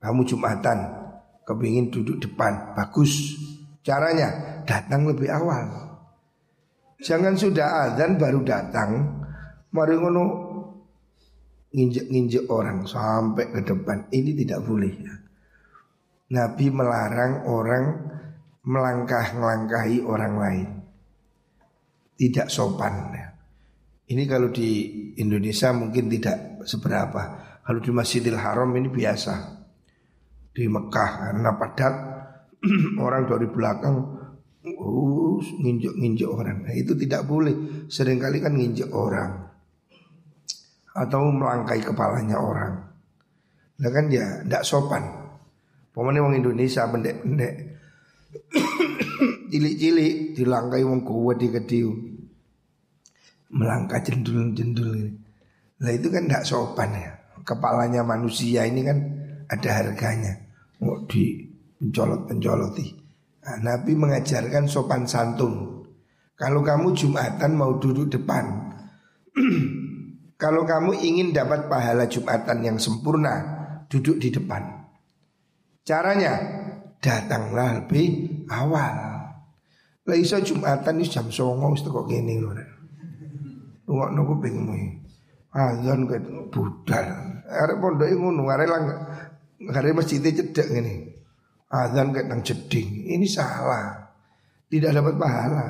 Kamu 0.00 0.24
Jumatan, 0.28 0.78
kepingin 1.48 1.88
duduk 1.88 2.20
depan, 2.20 2.76
bagus. 2.76 3.40
Caranya 3.80 4.60
datang 4.68 5.08
lebih 5.08 5.28
awal. 5.32 5.96
Jangan 7.00 7.36
sudah 7.36 7.88
azan 7.88 8.20
baru 8.20 8.44
datang, 8.44 9.20
mari 9.72 9.96
ngono 9.96 10.24
nginjek-nginjek 11.72 12.48
orang 12.52 12.84
sampai 12.84 13.48
ke 13.48 13.60
depan. 13.64 14.08
Ini 14.12 14.36
tidak 14.44 14.60
boleh 14.68 14.92
ya. 14.92 15.14
Nabi 16.30 16.66
melarang 16.70 17.46
orang 17.50 17.84
melangkah-melangkahi 18.62 20.04
orang 20.06 20.34
lain. 20.38 20.68
Tidak 22.14 22.46
sopan. 22.46 23.10
Ini 24.10 24.22
kalau 24.26 24.50
di 24.50 24.70
Indonesia 25.18 25.70
mungkin 25.74 26.10
tidak 26.10 26.66
seberapa. 26.66 27.22
Kalau 27.62 27.80
di 27.82 27.90
Masjidil 27.90 28.38
Haram 28.38 28.70
ini 28.74 28.90
biasa. 28.90 29.34
Di 30.50 30.66
Mekah 30.66 31.10
karena 31.30 31.50
padat 31.54 31.94
orang 33.06 33.22
dari 33.30 33.46
belakang 33.46 33.96
uh, 34.66 35.38
nginjek-nginjek 35.38 36.26
orang. 36.26 36.66
Nah, 36.66 36.74
itu 36.74 36.98
tidak 36.98 37.26
boleh. 37.26 37.86
Seringkali 37.86 38.42
kan 38.42 38.58
nginjek 38.58 38.90
orang 38.90 39.50
atau 40.90 41.22
melangkai 41.30 41.80
kepalanya 41.86 42.36
orang. 42.38 42.74
Nah 43.80 43.90
kan 43.94 44.10
ya 44.10 44.42
tidak 44.44 44.66
sopan. 44.66 45.19
Pokoknya 45.90 46.22
orang 46.22 46.38
Indonesia 46.38 46.86
pendek-pendek 46.86 47.54
cilik-cilik 49.50 50.38
dilangkai 50.38 50.86
wong 50.86 51.02
kuat 51.02 51.42
di 51.42 51.48
kediu 51.50 51.90
melangkah 53.50 53.98
jendul-jendul 53.98 54.90
ini. 54.94 55.12
Nah 55.82 55.90
itu 55.90 56.06
kan 56.08 56.30
tidak 56.30 56.46
sopan 56.46 56.90
ya. 56.94 57.12
Kepalanya 57.42 58.06
manusia 58.06 58.62
ini 58.62 58.86
kan 58.86 58.98
ada 59.50 59.70
harganya. 59.82 60.38
Mau 60.78 61.02
di 61.10 61.42
pencolot-pencoloti. 61.82 62.86
Nah, 63.40 63.56
Nabi 63.58 63.96
mengajarkan 63.96 64.70
sopan 64.70 65.08
santun. 65.08 65.82
Kalau 66.38 66.62
kamu 66.62 66.94
Jumatan 66.94 67.52
mau 67.58 67.76
duduk 67.76 68.08
depan 68.08 68.70
Kalau 70.40 70.64
kamu 70.64 70.96
ingin 71.04 71.36
dapat 71.36 71.68
pahala 71.68 72.08
Jumatan 72.08 72.64
yang 72.64 72.80
sempurna, 72.80 73.44
duduk 73.92 74.16
di 74.16 74.32
depan. 74.32 74.79
Caranya, 75.90 76.38
datanglah 77.02 77.82
lebih 77.82 78.46
awal. 78.46 78.94
Lah 80.06 80.18
Jumatan 80.22 81.02
ini 81.02 81.10
jam 81.10 81.26
songo 81.34 81.74
wis 81.74 81.82
teko 81.82 82.06
kene 82.06 82.38
lho. 82.38 82.54
Rungokno 83.90 84.22
kupingmu. 84.22 84.74
Azan 85.50 86.06
ke 86.06 86.22
budal. 86.54 87.06
Arek 87.50 87.82
pondoke 87.82 88.14
ngono, 88.14 88.46
arek 88.46 88.70
lang 88.70 88.84
arek 89.66 89.98
masjid 89.98 90.22
cedek 90.22 90.70
ngene. 90.70 90.94
Azan 91.74 92.14
ke 92.14 92.22
nang 92.22 92.46
jeding. 92.46 93.10
Ini 93.10 93.26
salah. 93.26 94.14
Tidak 94.70 94.94
dapat 94.94 95.14
pahala. 95.18 95.66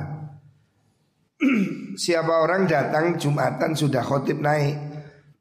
siapa 1.97 2.45
orang 2.45 2.69
datang 2.69 3.17
Jumatan 3.17 3.73
sudah 3.73 4.05
khotib 4.05 4.37
naik 4.37 4.77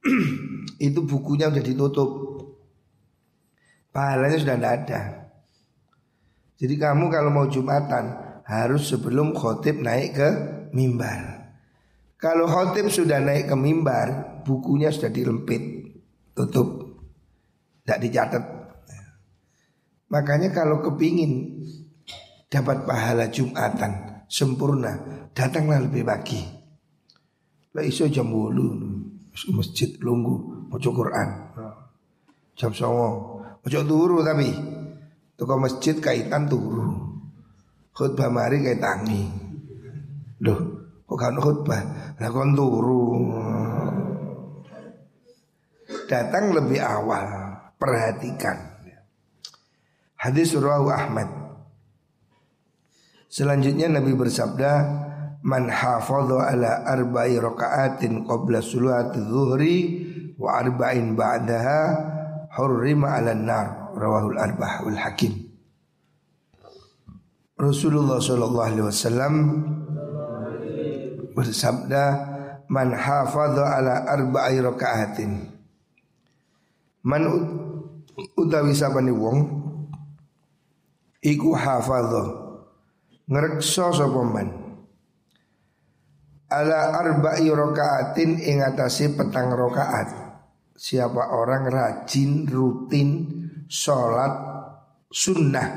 itu 0.88 1.04
bukunya 1.04 1.52
sudah 1.52 1.60
ditutup 1.60 2.29
pahalanya 3.90 4.38
sudah 4.38 4.56
tidak 4.58 4.72
ada 4.82 5.00
jadi 6.60 6.74
kamu 6.76 7.04
kalau 7.10 7.30
mau 7.30 7.46
Jumatan 7.46 8.04
harus 8.46 8.90
sebelum 8.90 9.36
khotib 9.36 9.82
naik 9.82 10.16
ke 10.16 10.28
mimbar 10.74 11.52
kalau 12.18 12.46
khotib 12.46 12.90
sudah 12.90 13.22
naik 13.22 13.50
ke 13.50 13.56
mimbar 13.58 14.40
bukunya 14.46 14.90
sudah 14.90 15.10
dilempit 15.10 15.94
tutup 16.34 16.98
tidak 17.82 17.98
dicatat 18.02 18.44
makanya 20.10 20.50
kalau 20.50 20.82
kepingin 20.82 21.62
dapat 22.50 22.82
pahala 22.82 23.30
Jumatan 23.30 24.10
sempurna 24.30 25.26
datanglah 25.34 25.82
lebih 25.82 26.06
pagi. 26.06 26.40
Lah 27.74 27.86
iso 27.86 28.06
jam 28.10 28.30
bolu 28.30 28.74
masjid 29.54 29.90
lunggu 30.02 30.66
maca 30.70 30.90
Quran. 30.90 31.28
Jam 32.58 32.70
songo. 32.74 33.39
Ojo 33.60 33.80
turu 33.84 34.24
tapi 34.24 34.48
toko 35.36 35.60
masjid 35.60 35.96
kaitan 36.00 36.48
turu. 36.48 36.96
Khutbah 37.92 38.32
mari 38.32 38.64
kait 38.64 38.80
tangi. 38.80 39.28
Loh, 40.40 40.60
kok 41.04 41.18
kan 41.20 41.36
khutbah? 41.36 42.16
Lah 42.16 42.30
kon 42.32 42.56
turu. 42.56 43.04
Datang 46.08 46.56
lebih 46.56 46.80
awal, 46.80 47.26
perhatikan. 47.76 48.56
Hadis 50.16 50.56
Rawahu 50.56 50.88
Ahmad. 50.90 51.28
Selanjutnya 53.30 53.86
Nabi 53.86 54.16
bersabda, 54.16 54.72
man 55.44 55.70
hafadha 55.70 56.50
ala 56.50 56.82
arba'i 56.84 57.38
raka'atin 57.38 58.26
qabla 58.26 58.60
sulati 58.60 59.22
dhuhri 59.22 59.76
wa 60.36 60.60
arba'in 60.60 61.14
ba'daha 61.14 61.80
hurrima 62.60 63.16
ala 63.16 63.32
nar 63.32 63.96
rawahul 63.96 64.36
arbah 64.36 64.84
wal 64.84 65.00
hakim. 65.00 65.48
Rasulullah 67.60 68.20
sallallahu 68.20 68.68
alaihi 68.68 68.86
wasallam 68.88 69.34
bersabda 71.36 72.04
man 72.68 72.92
hafadha 72.96 73.80
ala 73.80 73.94
arba'i 74.08 74.60
raka'atin. 74.60 75.48
Man 77.04 77.22
utawi 78.36 78.72
sapane 78.76 79.12
wong 79.12 79.38
iku 81.20 81.52
hafadha 81.52 82.24
ngrekso 83.28 83.92
sapa 83.92 84.20
man. 84.24 84.48
Ala 86.50 86.96
arba'i 86.96 87.46
rokaatin 87.46 88.40
ing 88.40 88.58
atase 88.64 89.12
petang 89.14 89.54
rokaat. 89.54 90.29
Siapa 90.80 91.36
orang 91.36 91.68
rajin 91.68 92.48
rutin 92.48 93.28
sholat 93.68 94.32
sunnah 95.12 95.68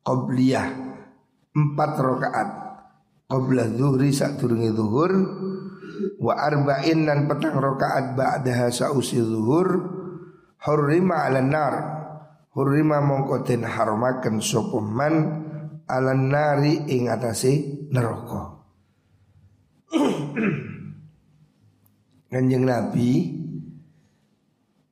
qobliyah 0.00 0.64
empat 1.52 1.92
rokaat 2.00 2.48
qobla 3.28 3.68
zuhri 3.76 4.16
sak 4.16 4.40
durungi 4.40 4.72
zuhur 4.72 5.12
wa 6.24 6.40
arba'in 6.40 7.04
dan 7.04 7.28
petang 7.28 7.60
rokaat 7.60 8.16
ba'daha 8.16 8.72
sa'usi 8.72 9.20
zuhur 9.20 9.92
hurrima 10.64 11.28
ala 11.28 11.44
nar. 11.44 11.74
Hurrima 12.56 13.04
mongkotin 13.04 13.60
harumaken 13.66 14.40
sopoman 14.40 15.14
ala 15.84 16.16
nari 16.16 16.80
ing 16.86 17.10
atase 17.12 17.84
neraka. 17.92 18.56
Kanjeng 22.32 22.64
Nabi 22.64 23.43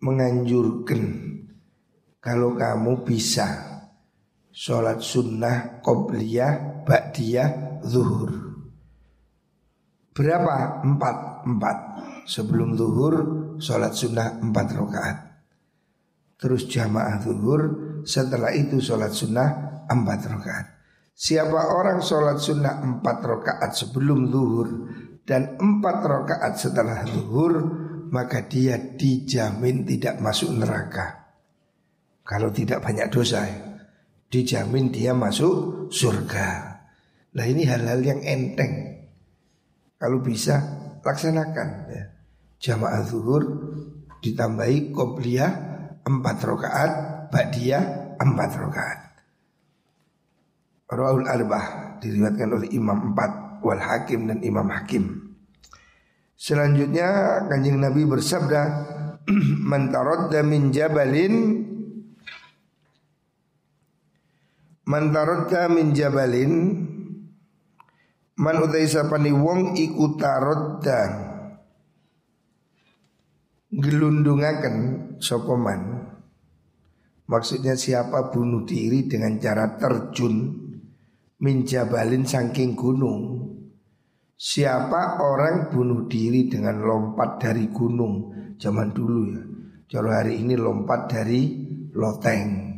menganjurkan 0.03 1.03
kalau 2.19 2.59
kamu 2.59 3.07
bisa 3.07 3.47
sholat 4.51 4.99
sunnah 5.01 5.81
qobliyah 5.81 6.85
ba'diyah 6.85 7.81
zuhur 7.87 8.53
berapa 10.12 10.85
empat 10.85 11.17
empat 11.49 11.77
sebelum 12.29 12.77
zuhur 12.77 13.15
sholat 13.59 13.93
sunnah 13.97 14.38
empat 14.41 14.67
rakaat. 14.77 15.19
Terus 16.38 16.67
jamaah 16.67 17.23
zuhur 17.23 17.62
setelah 18.03 18.51
itu 18.53 18.83
sholat 18.83 19.15
sunnah 19.15 19.83
empat 19.87 20.21
rakaat. 20.27 20.67
Siapa 21.12 21.77
orang 21.77 22.03
sholat 22.03 22.41
sunnah 22.41 22.83
empat 22.83 23.19
rakaat 23.23 23.71
sebelum 23.79 24.29
zuhur 24.33 24.69
dan 25.23 25.55
empat 25.57 25.97
rakaat 26.03 26.59
setelah 26.59 27.07
zuhur 27.07 27.82
maka 28.12 28.44
dia 28.44 28.77
dijamin 28.77 29.88
tidak 29.88 30.20
masuk 30.20 30.53
neraka. 30.53 31.33
Kalau 32.22 32.53
tidak 32.53 32.85
banyak 32.85 33.09
dosa 33.09 33.48
ya. 33.48 33.59
Dijamin 34.29 34.92
dia 34.92 35.16
masuk 35.16 35.88
surga. 35.88 36.48
Nah 37.33 37.44
ini 37.48 37.64
hal-hal 37.64 38.05
yang 38.05 38.20
enteng. 38.20 39.05
Kalau 39.96 40.20
bisa 40.20 40.61
laksanakan 41.01 41.68
ya. 41.88 42.05
Jamaah 42.62 43.03
zuhur 43.03 43.42
ditambahi 44.22 44.94
qobliyah 44.94 45.53
empat 46.07 46.37
rakaat, 46.46 46.92
ba'diyah 47.35 47.85
empat 48.22 48.51
rakaat. 48.55 49.01
Rawul 50.92 51.27
Arbah 51.27 51.98
diriwatkan 51.98 52.48
oleh 52.61 52.68
Imam 52.77 53.12
empat 53.12 53.64
wal 53.64 53.81
Hakim 53.81 54.29
dan 54.29 54.44
Imam 54.44 54.68
Hakim. 54.68 55.32
Selanjutnya 56.42 57.38
kanjeng 57.46 57.78
Nabi 57.78 58.02
bersabda, 58.02 58.62
"Man 59.70 59.94
taradda 59.94 60.42
min 60.42 60.74
jabalin 60.74 61.62
Man 64.83 65.14
taradda 65.14 65.70
min 65.70 65.94
jabalin 65.94 66.83
Man 68.42 68.59
utai 68.59 68.90
sapani 68.90 69.31
wong 69.31 69.78
iku 69.78 70.18
taradda. 70.18 71.31
Gelundungaken 73.70 74.76
sopoman 75.22 76.11
Maksudnya 77.31 77.78
siapa 77.78 78.35
bunuh 78.35 78.66
diri 78.66 79.07
dengan 79.07 79.38
cara 79.38 79.78
terjun 79.78 80.59
Min 81.38 81.62
jabalin 81.62 82.26
saking 82.26 82.74
gunung 82.74 83.52
Siapa 84.42 85.22
orang 85.22 85.70
bunuh 85.70 86.11
diri 86.11 86.50
dengan 86.50 86.83
lompat 86.83 87.38
dari 87.38 87.70
gunung? 87.70 88.35
Zaman 88.59 88.90
dulu 88.90 89.22
ya. 89.31 89.42
Kalau 89.87 90.11
hari 90.11 90.42
ini 90.42 90.59
lompat 90.59 91.07
dari 91.07 91.62
loteng 91.94 92.74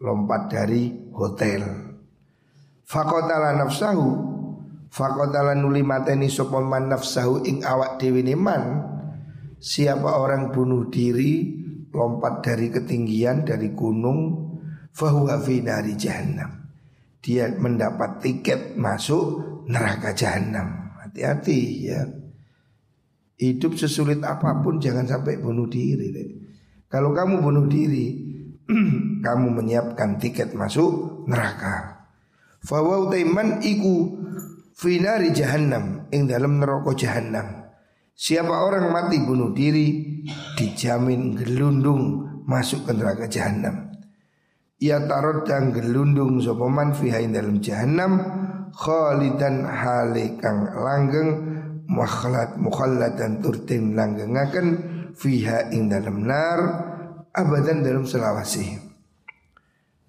lompat 0.00 0.48
dari 0.48 0.88
hotel. 1.12 1.68
Fakotala 2.88 3.60
nafsahu 3.60 4.32
Fakotala 4.88 5.52
nuli 5.52 5.84
mateni 5.84 6.32
sopaman 6.32 6.88
nafsahu 6.88 7.44
ing 7.44 7.60
awak 7.60 8.00
dewi 8.00 8.24
man. 8.32 8.80
Siapa 9.60 10.16
orang 10.16 10.48
bunuh 10.48 10.88
diri 10.88 11.60
Lompat 11.92 12.40
dari 12.40 12.72
ketinggian 12.72 13.44
dari 13.44 13.76
gunung 13.76 14.48
Fahuwa 14.96 15.36
fi 15.44 15.60
nari 15.60 15.92
jahannam. 15.92 16.72
Dia 17.20 17.52
mendapat 17.52 18.24
tiket 18.24 18.80
masuk 18.80 19.60
neraka 19.68 20.16
jahannam 20.16 20.81
Hati-hati 21.12 21.60
ya 21.92 22.08
Hidup 23.36 23.76
sesulit 23.76 24.24
apa 24.24 24.64
pun 24.64 24.80
jangan 24.80 25.04
sampai 25.04 25.36
bunuh 25.36 25.68
diri 25.68 26.08
Kalau 26.88 27.12
kamu 27.12 27.44
bunuh 27.44 27.68
diri 27.68 28.32
kamu 29.26 29.46
menyiapkan 29.60 30.16
tiket 30.16 30.56
masuk 30.56 31.24
neraka. 31.28 32.06
Fawau 32.62 33.10
taiman 33.10 33.60
iku 33.60 34.16
finari 34.72 35.34
jahannam 35.34 36.08
ing 36.14 36.30
dalam 36.30 36.62
neraka 36.62 36.94
jahannam. 36.94 37.68
Siapa 38.12 38.52
orang 38.52 38.88
mati 38.92 39.18
bunuh 39.20 39.50
diri 39.50 40.22
dijamin 40.54 41.34
gelundung 41.34 42.24
masuk 42.46 42.86
ke 42.86 42.92
neraka 42.94 43.26
jahannam. 43.26 43.90
Ia 44.82 45.02
tarot 45.06 45.46
dan 45.46 45.70
gelundung 45.70 46.42
sopaman 46.42 46.94
fiha 46.94 47.22
dalam 47.30 47.62
jahannam 47.62 48.41
khalidan 48.72 49.68
hale 49.68 50.40
kang 50.40 50.64
langgeng 50.72 51.30
mukhallad 51.88 52.56
mukhallad 52.56 53.14
dan 53.16 53.38
turtin 53.44 53.92
langgengaken 53.92 54.68
fiha 55.12 55.68
ing 55.72 55.92
dalam 55.92 56.24
nar 56.24 56.60
abadan 57.32 57.84
dalam 57.84 58.04
selawasi. 58.04 58.92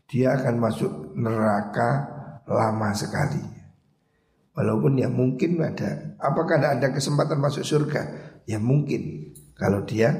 Dia 0.07 0.37
akan 0.37 0.55
masuk 0.59 0.91
neraka 1.17 1.89
lama 2.45 2.93
sekali. 2.93 3.41
Walaupun 4.53 5.01
ya 5.01 5.09
mungkin 5.09 5.57
ada. 5.57 6.13
Apakah 6.21 6.61
ada 6.61 6.93
kesempatan 6.93 7.41
masuk 7.41 7.65
surga? 7.65 8.01
Ya 8.45 8.61
mungkin 8.61 9.33
kalau 9.57 9.81
dia 9.81 10.13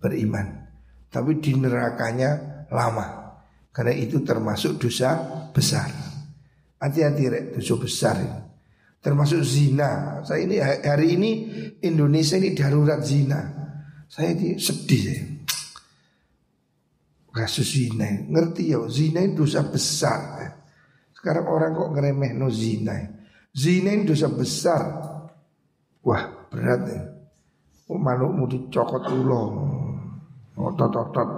beriman. 0.00 0.64
Tapi 1.12 1.36
di 1.38 1.52
nerakanya 1.60 2.64
lama. 2.72 3.36
Karena 3.74 3.92
itu 3.92 4.24
termasuk 4.24 4.80
dosa 4.80 5.20
besar. 5.52 6.03
Hati-hati 6.84 7.24
rek, 7.32 7.44
dosa 7.56 7.74
besar 7.80 8.16
ini. 8.20 8.40
Termasuk 9.00 9.40
zina. 9.40 10.20
Saya 10.20 10.44
ini 10.44 10.60
hari 10.60 11.16
ini 11.16 11.30
Indonesia 11.80 12.36
ini 12.36 12.52
darurat 12.52 13.00
zina. 13.00 13.40
Saya 14.04 14.36
ini 14.36 14.60
sedih 14.60 15.00
saya 15.00 15.34
kasus 17.34 17.66
zina. 17.74 18.06
Ngerti 18.30 18.70
ya, 18.70 18.86
zina 18.86 19.20
itu 19.26 19.42
dosa 19.42 19.66
besar. 19.66 20.54
Sekarang 21.10 21.50
orang 21.50 21.74
kok 21.74 21.90
ngeremeh 21.90 22.32
no 22.38 22.46
zina. 22.48 22.94
Zina 23.50 23.90
itu 23.90 24.14
dosa 24.14 24.30
besar. 24.30 24.86
Wah 26.06 26.24
berat 26.48 26.82
ya. 26.86 27.02
Oh, 27.90 28.00
manukmu 28.00 28.48
dicokot 28.48 29.04
ulo. 29.12 29.42
Otot-otot. 30.54 31.30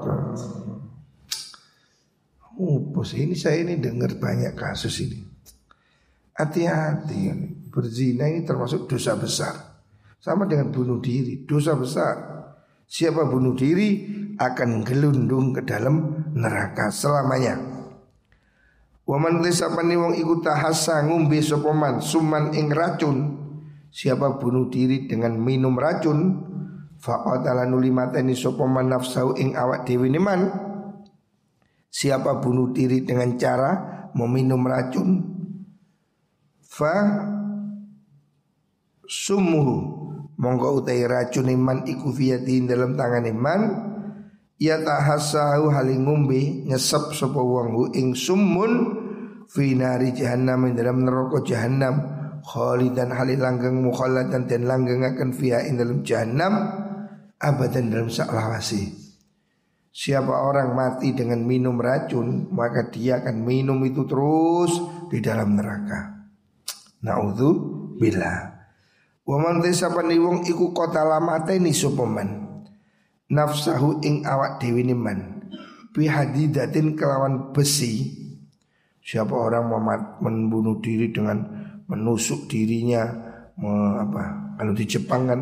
Oh, 2.56 2.78
bos 2.78 3.10
ini 3.16 3.34
saya 3.34 3.64
ini 3.64 3.80
dengar 3.80 4.14
banyak 4.14 4.54
kasus 4.54 5.02
ini. 5.02 5.25
Hati-hati 6.36 7.32
berzina 7.72 8.28
ini 8.28 8.44
termasuk 8.44 8.84
dosa 8.84 9.16
besar. 9.16 9.80
Sama 10.20 10.44
dengan 10.44 10.68
bunuh 10.68 11.00
diri, 11.00 11.48
dosa 11.48 11.72
besar. 11.72 12.16
Siapa 12.84 13.24
bunuh 13.24 13.56
diri 13.56 14.04
akan 14.36 14.84
gelundung 14.84 15.56
ke 15.56 15.64
dalam 15.64 16.28
neraka 16.36 16.92
selamanya. 16.92 17.56
Waman 19.06 19.40
tisapani 19.40 19.96
wong 19.96 20.12
iku 20.18 20.44
tahasa 20.44 21.08
ngumbi 21.08 21.40
sopoman 21.40 22.04
suman 22.04 22.52
ing 22.52 22.68
racun. 22.68 23.16
Siapa 23.88 24.36
bunuh 24.36 24.68
diri 24.68 25.08
dengan 25.08 25.40
minum 25.40 25.72
racun, 25.72 26.42
faqatala 27.00 27.64
nuli 27.64 27.88
mateni 27.88 28.36
sopoman 28.36 28.92
nafsau 28.92 29.32
ing 29.40 29.56
awak 29.56 29.88
dewi 29.88 30.12
niman. 30.12 30.52
Siapa 31.88 32.44
bunuh 32.44 32.76
diri 32.76 33.08
dengan 33.08 33.40
cara 33.40 33.72
meminum 34.12 34.60
racun, 34.68 35.35
fa 36.76 36.94
sumuhu 39.08 39.76
mongko 40.36 40.84
utai 40.84 41.08
racun 41.08 41.48
iman 41.48 41.88
iku 41.88 42.12
fiyatin 42.12 42.68
dalam 42.68 42.92
tangan 42.92 43.24
iman 43.32 43.60
Ya 44.56 44.80
tahassahu 44.80 45.68
haling 45.68 46.08
ngumbi 46.08 46.64
nyesep 46.64 47.12
sapa 47.12 47.36
wong 47.36 47.92
ing 47.92 48.16
summun 48.16 48.72
fi 49.52 49.76
nari 49.76 50.16
jahannam 50.16 50.72
dalam 50.72 51.04
neraka 51.04 51.44
jahannam 51.44 52.00
khalidan 52.40 53.12
halil 53.12 53.36
langgeng 53.36 53.84
mukhalladan 53.84 54.48
dan 54.48 54.64
langgeng 54.64 55.04
akan 55.04 55.36
fiha 55.36 55.60
ing 55.68 55.76
dalam 55.76 56.00
jahannam 56.00 56.72
abadan 57.36 57.92
dalam 57.92 58.08
saklawasi. 58.08 58.96
Siapa 59.92 60.32
orang 60.32 60.72
mati 60.72 61.12
dengan 61.12 61.44
minum 61.44 61.76
racun 61.76 62.48
maka 62.48 62.88
dia 62.88 63.20
akan 63.20 63.44
minum 63.44 63.76
itu 63.84 64.08
terus 64.08 64.72
di 65.12 65.20
dalam 65.20 65.52
neraka. 65.52 66.15
Naudzu 67.04 67.50
billah. 68.00 68.56
Wa 69.26 69.36
man 69.42 69.58
tisapani 69.58 70.16
wong 70.22 70.46
iku 70.46 70.70
kota 70.70 71.02
lamateni 71.02 71.74
supaman 71.74 72.46
nafsahu 73.26 73.98
ing 74.06 74.22
awak 74.22 74.62
dewi 74.62 74.86
niman 74.86 75.50
hadidatin 76.04 76.92
kelawan 76.92 77.56
besi. 77.56 78.12
Siapa 79.00 79.32
orang 79.32 79.70
membunuh 80.18 80.82
diri 80.82 81.14
dengan 81.14 81.40
menusuk 81.86 82.50
dirinya 82.50 83.06
me, 83.54 84.02
apa 84.02 84.22
kalau 84.58 84.74
di 84.74 84.84
Jepang 84.84 85.30
kan 85.30 85.40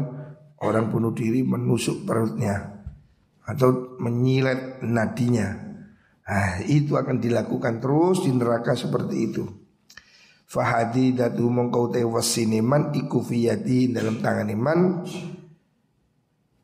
orang 0.61 0.93
bunuh 0.93 1.17
diri 1.17 1.41
menusuk 1.41 2.05
perutnya 2.05 2.61
atau 3.49 3.97
menyilet 3.99 4.85
nadinya. 4.85 5.65
Nah, 6.25 6.61
itu 6.65 6.97
akan 6.97 7.21
dilakukan 7.21 7.85
terus 7.85 8.25
di 8.25 8.33
neraka 8.33 8.77
seperti 8.77 9.17
itu 9.33 9.45
fahadidatu 10.55 11.51
mongkau 11.51 11.91
tewasiniman 11.91 12.95
iku 12.95 13.19
fiyati 13.19 13.91
dalam 13.91 14.23
tangan 14.23 14.55
iman 14.55 14.79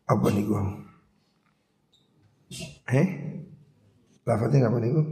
apa 0.06 0.26
nih 0.30 0.46
gua 0.46 0.62
Eh? 2.90 3.06
Lafadznya 4.26 4.66
apa 4.66 4.82
niku? 4.82 5.02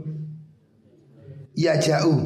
Ya 1.55 1.79
jauh 1.79 2.19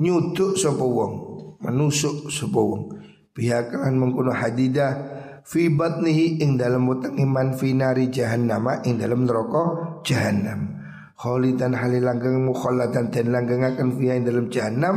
nyutuk 0.00 0.56
sapa 0.56 0.80
wong, 0.80 1.12
menusuk 1.60 2.32
sapa 2.32 2.56
wong. 2.56 2.96
Pihak 3.36 3.72
kan 3.76 3.94
mengkono 4.00 4.32
hadidah 4.32 4.96
fi 5.44 5.68
batnihi 5.68 6.40
ing 6.40 6.56
dalam 6.56 6.88
weteng 6.88 7.20
iman 7.20 7.52
finari 7.52 8.08
jahannama 8.08 8.80
ing 8.84 8.98
dalam 8.98 9.24
neraka 9.24 9.96
jahannam 10.02 10.82
khalidan 11.20 11.76
halilanggeng 11.76 12.42
mukhalladan 12.48 13.12
dan 13.12 13.32
langgengaken 13.32 13.96
fiha 13.96 14.18
ing 14.18 14.24
dalam 14.26 14.46
jahannam 14.50 14.96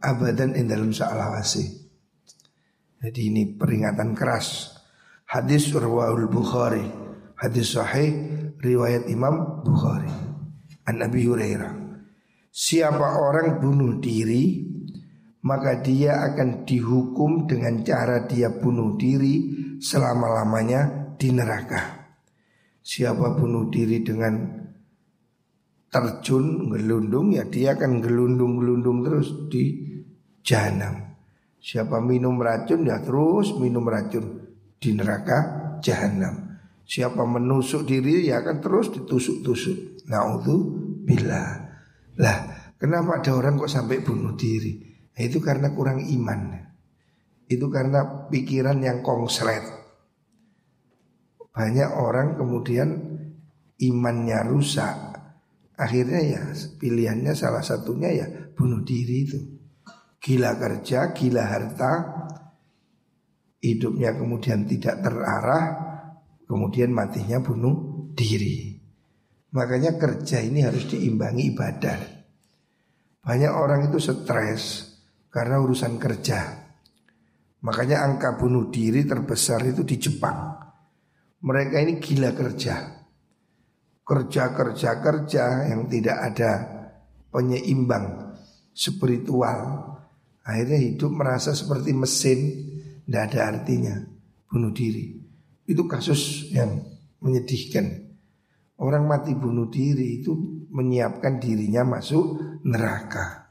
abadan 0.00 0.56
ing 0.56 0.68
dalam 0.68 0.90
sa'alawasi 0.92 1.80
jadi 3.00 3.32
ini 3.32 3.56
peringatan 3.56 4.12
keras. 4.12 4.76
Hadis 5.24 5.72
rawahul 5.72 6.28
bukhari. 6.28 6.84
Hadis 7.32 7.72
sahih 7.72 8.12
riwayat 8.60 9.08
Imam 9.08 9.64
Bukhari. 9.64 10.12
An 10.84 11.00
Nabi 11.00 11.24
Hurairah. 11.24 11.72
Siapa 12.52 13.24
orang 13.24 13.56
bunuh 13.56 13.96
diri 14.04 14.68
maka 15.40 15.80
dia 15.80 16.20
akan 16.28 16.68
dihukum 16.68 17.48
dengan 17.48 17.80
cara 17.80 18.28
dia 18.28 18.52
bunuh 18.52 19.00
diri 19.00 19.48
selama-lamanya 19.80 21.16
di 21.16 21.32
neraka. 21.32 22.12
Siapa 22.84 23.32
bunuh 23.32 23.72
diri 23.72 24.04
dengan 24.04 24.60
terjun 25.88 26.68
gelundung 26.68 27.32
ya 27.32 27.48
dia 27.48 27.72
akan 27.80 28.04
gelundung-gelundung 28.04 29.08
terus 29.08 29.48
di 29.48 29.89
jahanam. 30.50 31.14
Siapa 31.62 32.02
minum 32.02 32.34
racun 32.42 32.82
ya 32.82 32.98
terus 32.98 33.54
minum 33.54 33.86
racun 33.86 34.50
di 34.82 34.90
neraka 34.98 35.38
jahanam. 35.78 36.58
Siapa 36.82 37.22
menusuk 37.22 37.86
diri 37.86 38.26
ya 38.26 38.42
akan 38.42 38.58
terus 38.58 38.90
ditusuk-tusuk. 38.90 40.02
bila 41.06 41.44
Lah, 42.18 42.38
kenapa 42.74 43.22
ada 43.22 43.30
orang 43.38 43.54
kok 43.54 43.70
sampai 43.70 44.02
bunuh 44.02 44.34
diri? 44.34 44.82
Nah, 45.14 45.22
itu 45.22 45.38
karena 45.38 45.70
kurang 45.70 46.02
iman. 46.02 46.58
Itu 47.46 47.70
karena 47.70 48.26
pikiran 48.26 48.82
yang 48.82 49.06
konslet. 49.06 49.62
Banyak 51.54 51.90
orang 51.94 52.34
kemudian 52.34 52.88
imannya 53.78 54.40
rusak. 54.50 54.96
Akhirnya 55.78 56.20
ya 56.20 56.42
pilihannya 56.76 57.32
salah 57.38 57.62
satunya 57.62 58.10
ya 58.10 58.26
bunuh 58.52 58.82
diri 58.82 59.16
itu. 59.30 59.59
Gila 60.20 60.52
kerja, 60.60 61.16
gila 61.16 61.44
harta, 61.48 61.92
hidupnya 63.64 64.12
kemudian 64.16 64.68
tidak 64.68 65.00
terarah, 65.00 65.64
kemudian 66.44 66.92
matinya 66.92 67.40
bunuh 67.40 68.12
diri. 68.12 68.76
Makanya 69.50 69.96
kerja 69.96 70.44
ini 70.44 70.60
harus 70.60 70.86
diimbangi 70.92 71.42
ibadah. 71.56 71.98
Banyak 73.24 73.52
orang 73.52 73.88
itu 73.88 73.96
stres, 73.96 74.90
karena 75.32 75.56
urusan 75.62 75.96
kerja. 75.96 76.68
Makanya 77.60 78.02
angka 78.04 78.40
bunuh 78.40 78.72
diri 78.72 79.04
terbesar 79.04 79.60
itu 79.68 79.84
di 79.84 79.96
Jepang. 80.00 80.56
Mereka 81.40 81.76
ini 81.80 82.00
gila 82.00 82.32
kerja. 82.32 82.74
Kerja, 84.04 84.42
kerja, 84.52 84.90
kerja 84.98 85.44
yang 85.70 85.86
tidak 85.86 86.18
ada 86.18 86.52
penyeimbang 87.30 88.36
spiritual. 88.74 89.99
Akhirnya 90.50 90.82
hidup 90.82 91.14
merasa 91.14 91.54
seperti 91.54 91.94
mesin, 91.94 92.38
tidak 93.06 93.22
ada 93.30 93.54
artinya. 93.54 93.94
Bunuh 94.50 94.74
diri. 94.74 95.14
Itu 95.62 95.86
kasus 95.86 96.50
yang 96.50 96.82
menyedihkan. 97.22 98.10
Orang 98.82 99.06
mati 99.06 99.30
bunuh 99.38 99.70
diri 99.70 100.18
itu 100.18 100.34
menyiapkan 100.74 101.38
dirinya 101.38 101.86
masuk 101.86 102.42
neraka. 102.66 103.46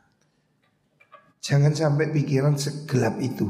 Jangan 1.39 1.71
sampai 1.71 2.11
pikiran 2.11 2.59
segelap 2.59 3.15
itu. 3.23 3.47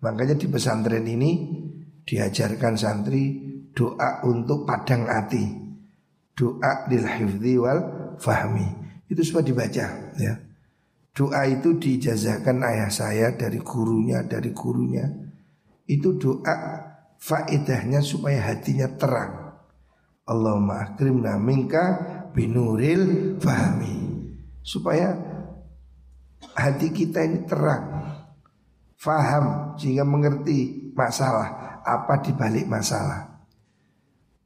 Makanya 0.00 0.40
di 0.40 0.48
pesantren 0.48 1.04
ini 1.04 1.60
diajarkan 2.00 2.80
santri 2.80 3.44
doa 3.76 4.24
untuk 4.24 4.64
padang 4.64 5.04
hati. 5.04 5.44
Doa 6.32 6.88
lil 6.88 7.04
hifdzi 7.04 7.54
wal 7.60 7.80
fahmi. 8.16 8.66
Itu 9.04 9.20
semua 9.20 9.44
dibaca 9.44 9.84
ya. 10.16 10.32
Doa 11.14 11.46
itu 11.46 11.78
dijazahkan 11.78 12.58
ayah 12.66 12.90
saya 12.90 13.30
dari 13.38 13.62
gurunya, 13.62 14.26
dari 14.26 14.50
gurunya. 14.50 15.06
Itu 15.86 16.18
doa 16.18 16.54
faedahnya 17.22 18.02
supaya 18.02 18.50
hatinya 18.50 18.90
terang. 18.98 19.32
Allahumma 20.26 20.90
akrimna 20.90 21.38
minka 21.38 21.84
binuril 22.34 23.38
fahmi. 23.38 23.94
Supaya 24.64 25.14
hati 26.56 26.90
kita 26.90 27.22
ini 27.22 27.46
terang, 27.46 27.84
faham 28.98 29.76
sehingga 29.76 30.02
mengerti 30.02 30.90
masalah 30.96 31.78
apa 31.84 32.24
di 32.24 32.32
balik 32.32 32.66
masalah. 32.66 33.44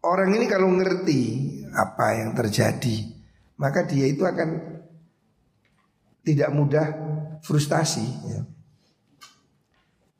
Orang 0.02 0.34
ini 0.34 0.50
kalau 0.50 0.68
ngerti 0.74 1.22
apa 1.72 2.18
yang 2.18 2.34
terjadi, 2.34 3.14
maka 3.56 3.86
dia 3.86 4.10
itu 4.10 4.26
akan 4.26 4.77
tidak 6.28 6.52
mudah 6.52 6.86
frustasi. 7.40 8.04
Ya. 8.28 8.44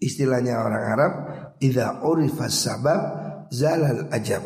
Istilahnya 0.01 0.65
orang 0.65 0.85
Arab, 0.97 1.13
idza 1.61 2.01
urifas 2.01 2.65
sabab 2.65 3.01
zalal 3.53 4.09
ajab. 4.09 4.41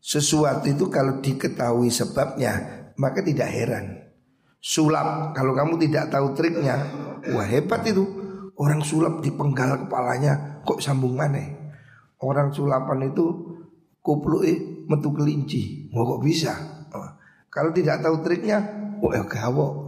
Sesuatu 0.00 0.64
itu 0.64 0.88
kalau 0.88 1.20
diketahui 1.20 1.92
sebabnya, 1.92 2.88
maka 2.96 3.20
tidak 3.20 3.52
heran 3.52 4.08
sulap. 4.62 5.34
Kalau 5.34 5.52
kamu 5.52 5.76
tidak 5.84 6.08
tahu 6.08 6.32
triknya, 6.32 6.76
wah 7.34 7.46
hebat 7.46 7.84
itu. 7.84 8.04
Orang 8.58 8.82
sulap 8.82 9.22
dipenggal 9.22 9.86
kepalanya 9.86 10.62
kok 10.66 10.82
sambung 10.82 11.14
mana? 11.14 11.46
Orang 12.18 12.50
sulapan 12.50 13.14
itu 13.14 13.54
kuplui 14.02 14.82
metu 14.90 15.14
kelinci. 15.14 15.86
Wah 15.94 16.02
kok 16.16 16.22
bisa? 16.26 16.54
Kalau 17.48 17.70
tidak 17.70 18.02
tahu 18.02 18.18
triknya, 18.26 18.58
wah 18.98 19.14
ya 19.14 19.22
gawok. 19.22 19.87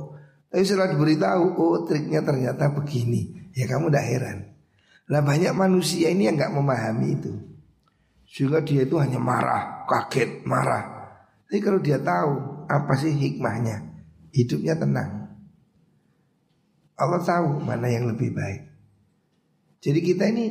Tapi 0.51 0.63
setelah 0.67 0.91
diberitahu, 0.91 1.45
oh 1.55 1.87
triknya 1.87 2.27
ternyata 2.27 2.75
begini. 2.75 3.51
Ya 3.55 3.71
kamu 3.71 3.91
tidak 3.91 4.07
heran. 4.07 4.39
Nah 5.11 5.23
banyak 5.23 5.55
manusia 5.55 6.11
ini 6.11 6.27
yang 6.27 6.35
nggak 6.39 6.55
memahami 6.55 7.09
itu. 7.15 7.33
Sehingga 8.31 8.63
dia 8.63 8.87
itu 8.87 8.99
hanya 8.99 9.19
marah, 9.19 9.87
kaget, 9.87 10.47
marah. 10.47 11.15
Tapi 11.47 11.59
kalau 11.63 11.83
dia 11.83 11.99
tahu 11.99 12.67
apa 12.71 12.95
sih 12.95 13.11
hikmahnya, 13.11 13.83
hidupnya 14.31 14.79
tenang. 14.79 15.35
Allah 16.95 17.23
tahu 17.23 17.63
mana 17.63 17.91
yang 17.91 18.07
lebih 18.07 18.31
baik. 18.31 18.71
Jadi 19.83 20.01
kita 20.03 20.31
ini 20.31 20.47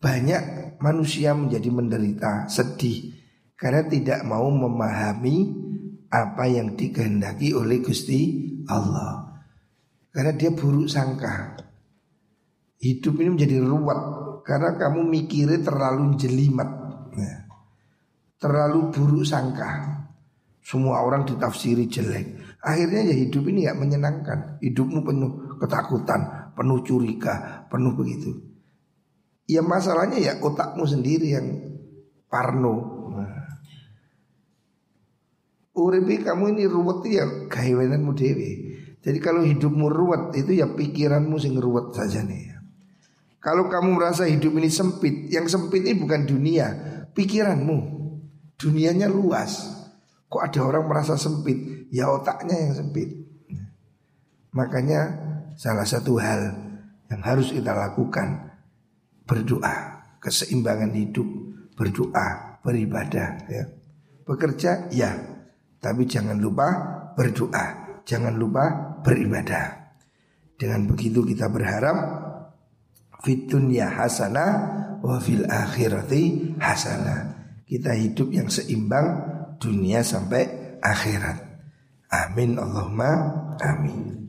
banyak 0.00 0.76
manusia 0.84 1.32
menjadi 1.32 1.68
menderita, 1.72 2.32
sedih 2.52 3.16
karena 3.56 3.88
tidak 3.88 4.20
mau 4.28 4.44
memahami 4.52 5.64
apa 6.12 6.44
yang 6.44 6.76
dikehendaki 6.76 7.56
oleh 7.56 7.80
Gusti 7.80 8.52
Allah. 8.70 9.42
Karena 10.14 10.32
dia 10.36 10.54
buruk 10.54 10.86
sangka. 10.86 11.58
Hidup 12.78 13.18
ini 13.18 13.34
menjadi 13.34 13.58
ruwet 13.64 14.00
karena 14.44 14.76
kamu 14.76 15.08
mikirnya 15.08 15.58
terlalu 15.64 16.14
jelimet. 16.20 16.70
Ya. 17.16 17.48
Terlalu 18.38 18.94
buruk 18.94 19.24
sangka. 19.26 20.00
Semua 20.64 21.04
orang 21.04 21.28
ditafsiri 21.28 21.90
jelek. 21.90 22.40
Akhirnya 22.64 23.10
ya 23.10 23.14
hidup 23.16 23.44
ini 23.50 23.68
ya 23.68 23.76
menyenangkan. 23.76 24.62
Hidupmu 24.64 25.04
penuh 25.04 25.60
ketakutan, 25.60 26.52
penuh 26.56 26.80
curiga, 26.80 27.66
penuh 27.68 27.92
begitu. 27.92 28.32
Ya 29.44 29.60
masalahnya 29.60 30.16
ya 30.16 30.32
otakmu 30.40 30.88
sendiri 30.88 31.36
yang 31.36 31.46
parno. 32.30 32.93
Uripi 35.74 36.22
kamu 36.22 36.54
ini 36.54 36.64
ruwet 36.70 37.02
ya 37.10 37.26
gaweanmu 37.50 38.14
dewi. 38.14 38.50
Jadi 39.02 39.18
kalau 39.18 39.42
hidupmu 39.42 39.90
ruwet 39.90 40.32
itu 40.38 40.62
ya 40.62 40.70
pikiranmu 40.70 41.34
sing 41.36 41.58
ruwet 41.58 41.92
saja 41.92 42.22
nih. 42.22 42.54
Kalau 43.42 43.68
kamu 43.68 44.00
merasa 44.00 44.24
hidup 44.24 44.56
ini 44.56 44.72
sempit, 44.72 45.28
yang 45.28 45.44
sempit 45.44 45.84
ini 45.84 46.00
bukan 46.00 46.24
dunia, 46.24 46.66
pikiranmu. 47.12 48.00
Dunianya 48.56 49.10
luas. 49.10 49.68
Kok 50.32 50.40
ada 50.40 50.60
orang 50.64 50.88
merasa 50.88 51.20
sempit? 51.20 51.90
Ya 51.92 52.08
otaknya 52.08 52.56
yang 52.56 52.72
sempit. 52.72 53.12
Makanya 54.54 55.00
salah 55.58 55.84
satu 55.84 56.16
hal 56.16 56.56
yang 57.12 57.20
harus 57.20 57.52
kita 57.52 57.74
lakukan 57.76 58.54
berdoa, 59.28 60.00
keseimbangan 60.24 60.94
hidup, 60.96 61.26
berdoa, 61.76 62.62
beribadah 62.64 63.44
ya. 63.50 63.68
Bekerja 64.24 64.88
ya, 64.88 65.33
tapi 65.84 66.08
jangan 66.08 66.40
lupa 66.40 66.72
berdoa, 67.12 68.00
jangan 68.08 68.32
lupa 68.32 68.96
beribadah. 69.04 69.92
Dengan 70.56 70.88
begitu 70.88 71.20
kita 71.20 71.52
berharap 71.52 71.96
fit 73.20 73.44
dunya 73.44 73.92
hasanah 73.92 74.52
wa 75.04 75.20
fil 75.20 75.44
akhirati 75.44 76.56
hasanah. 76.56 77.36
Kita 77.68 77.92
hidup 77.92 78.32
yang 78.32 78.48
seimbang 78.48 79.06
dunia 79.60 80.00
sampai 80.00 80.80
akhirat. 80.80 81.36
Amin 82.08 82.56
Allahumma 82.56 83.10
amin. 83.60 84.23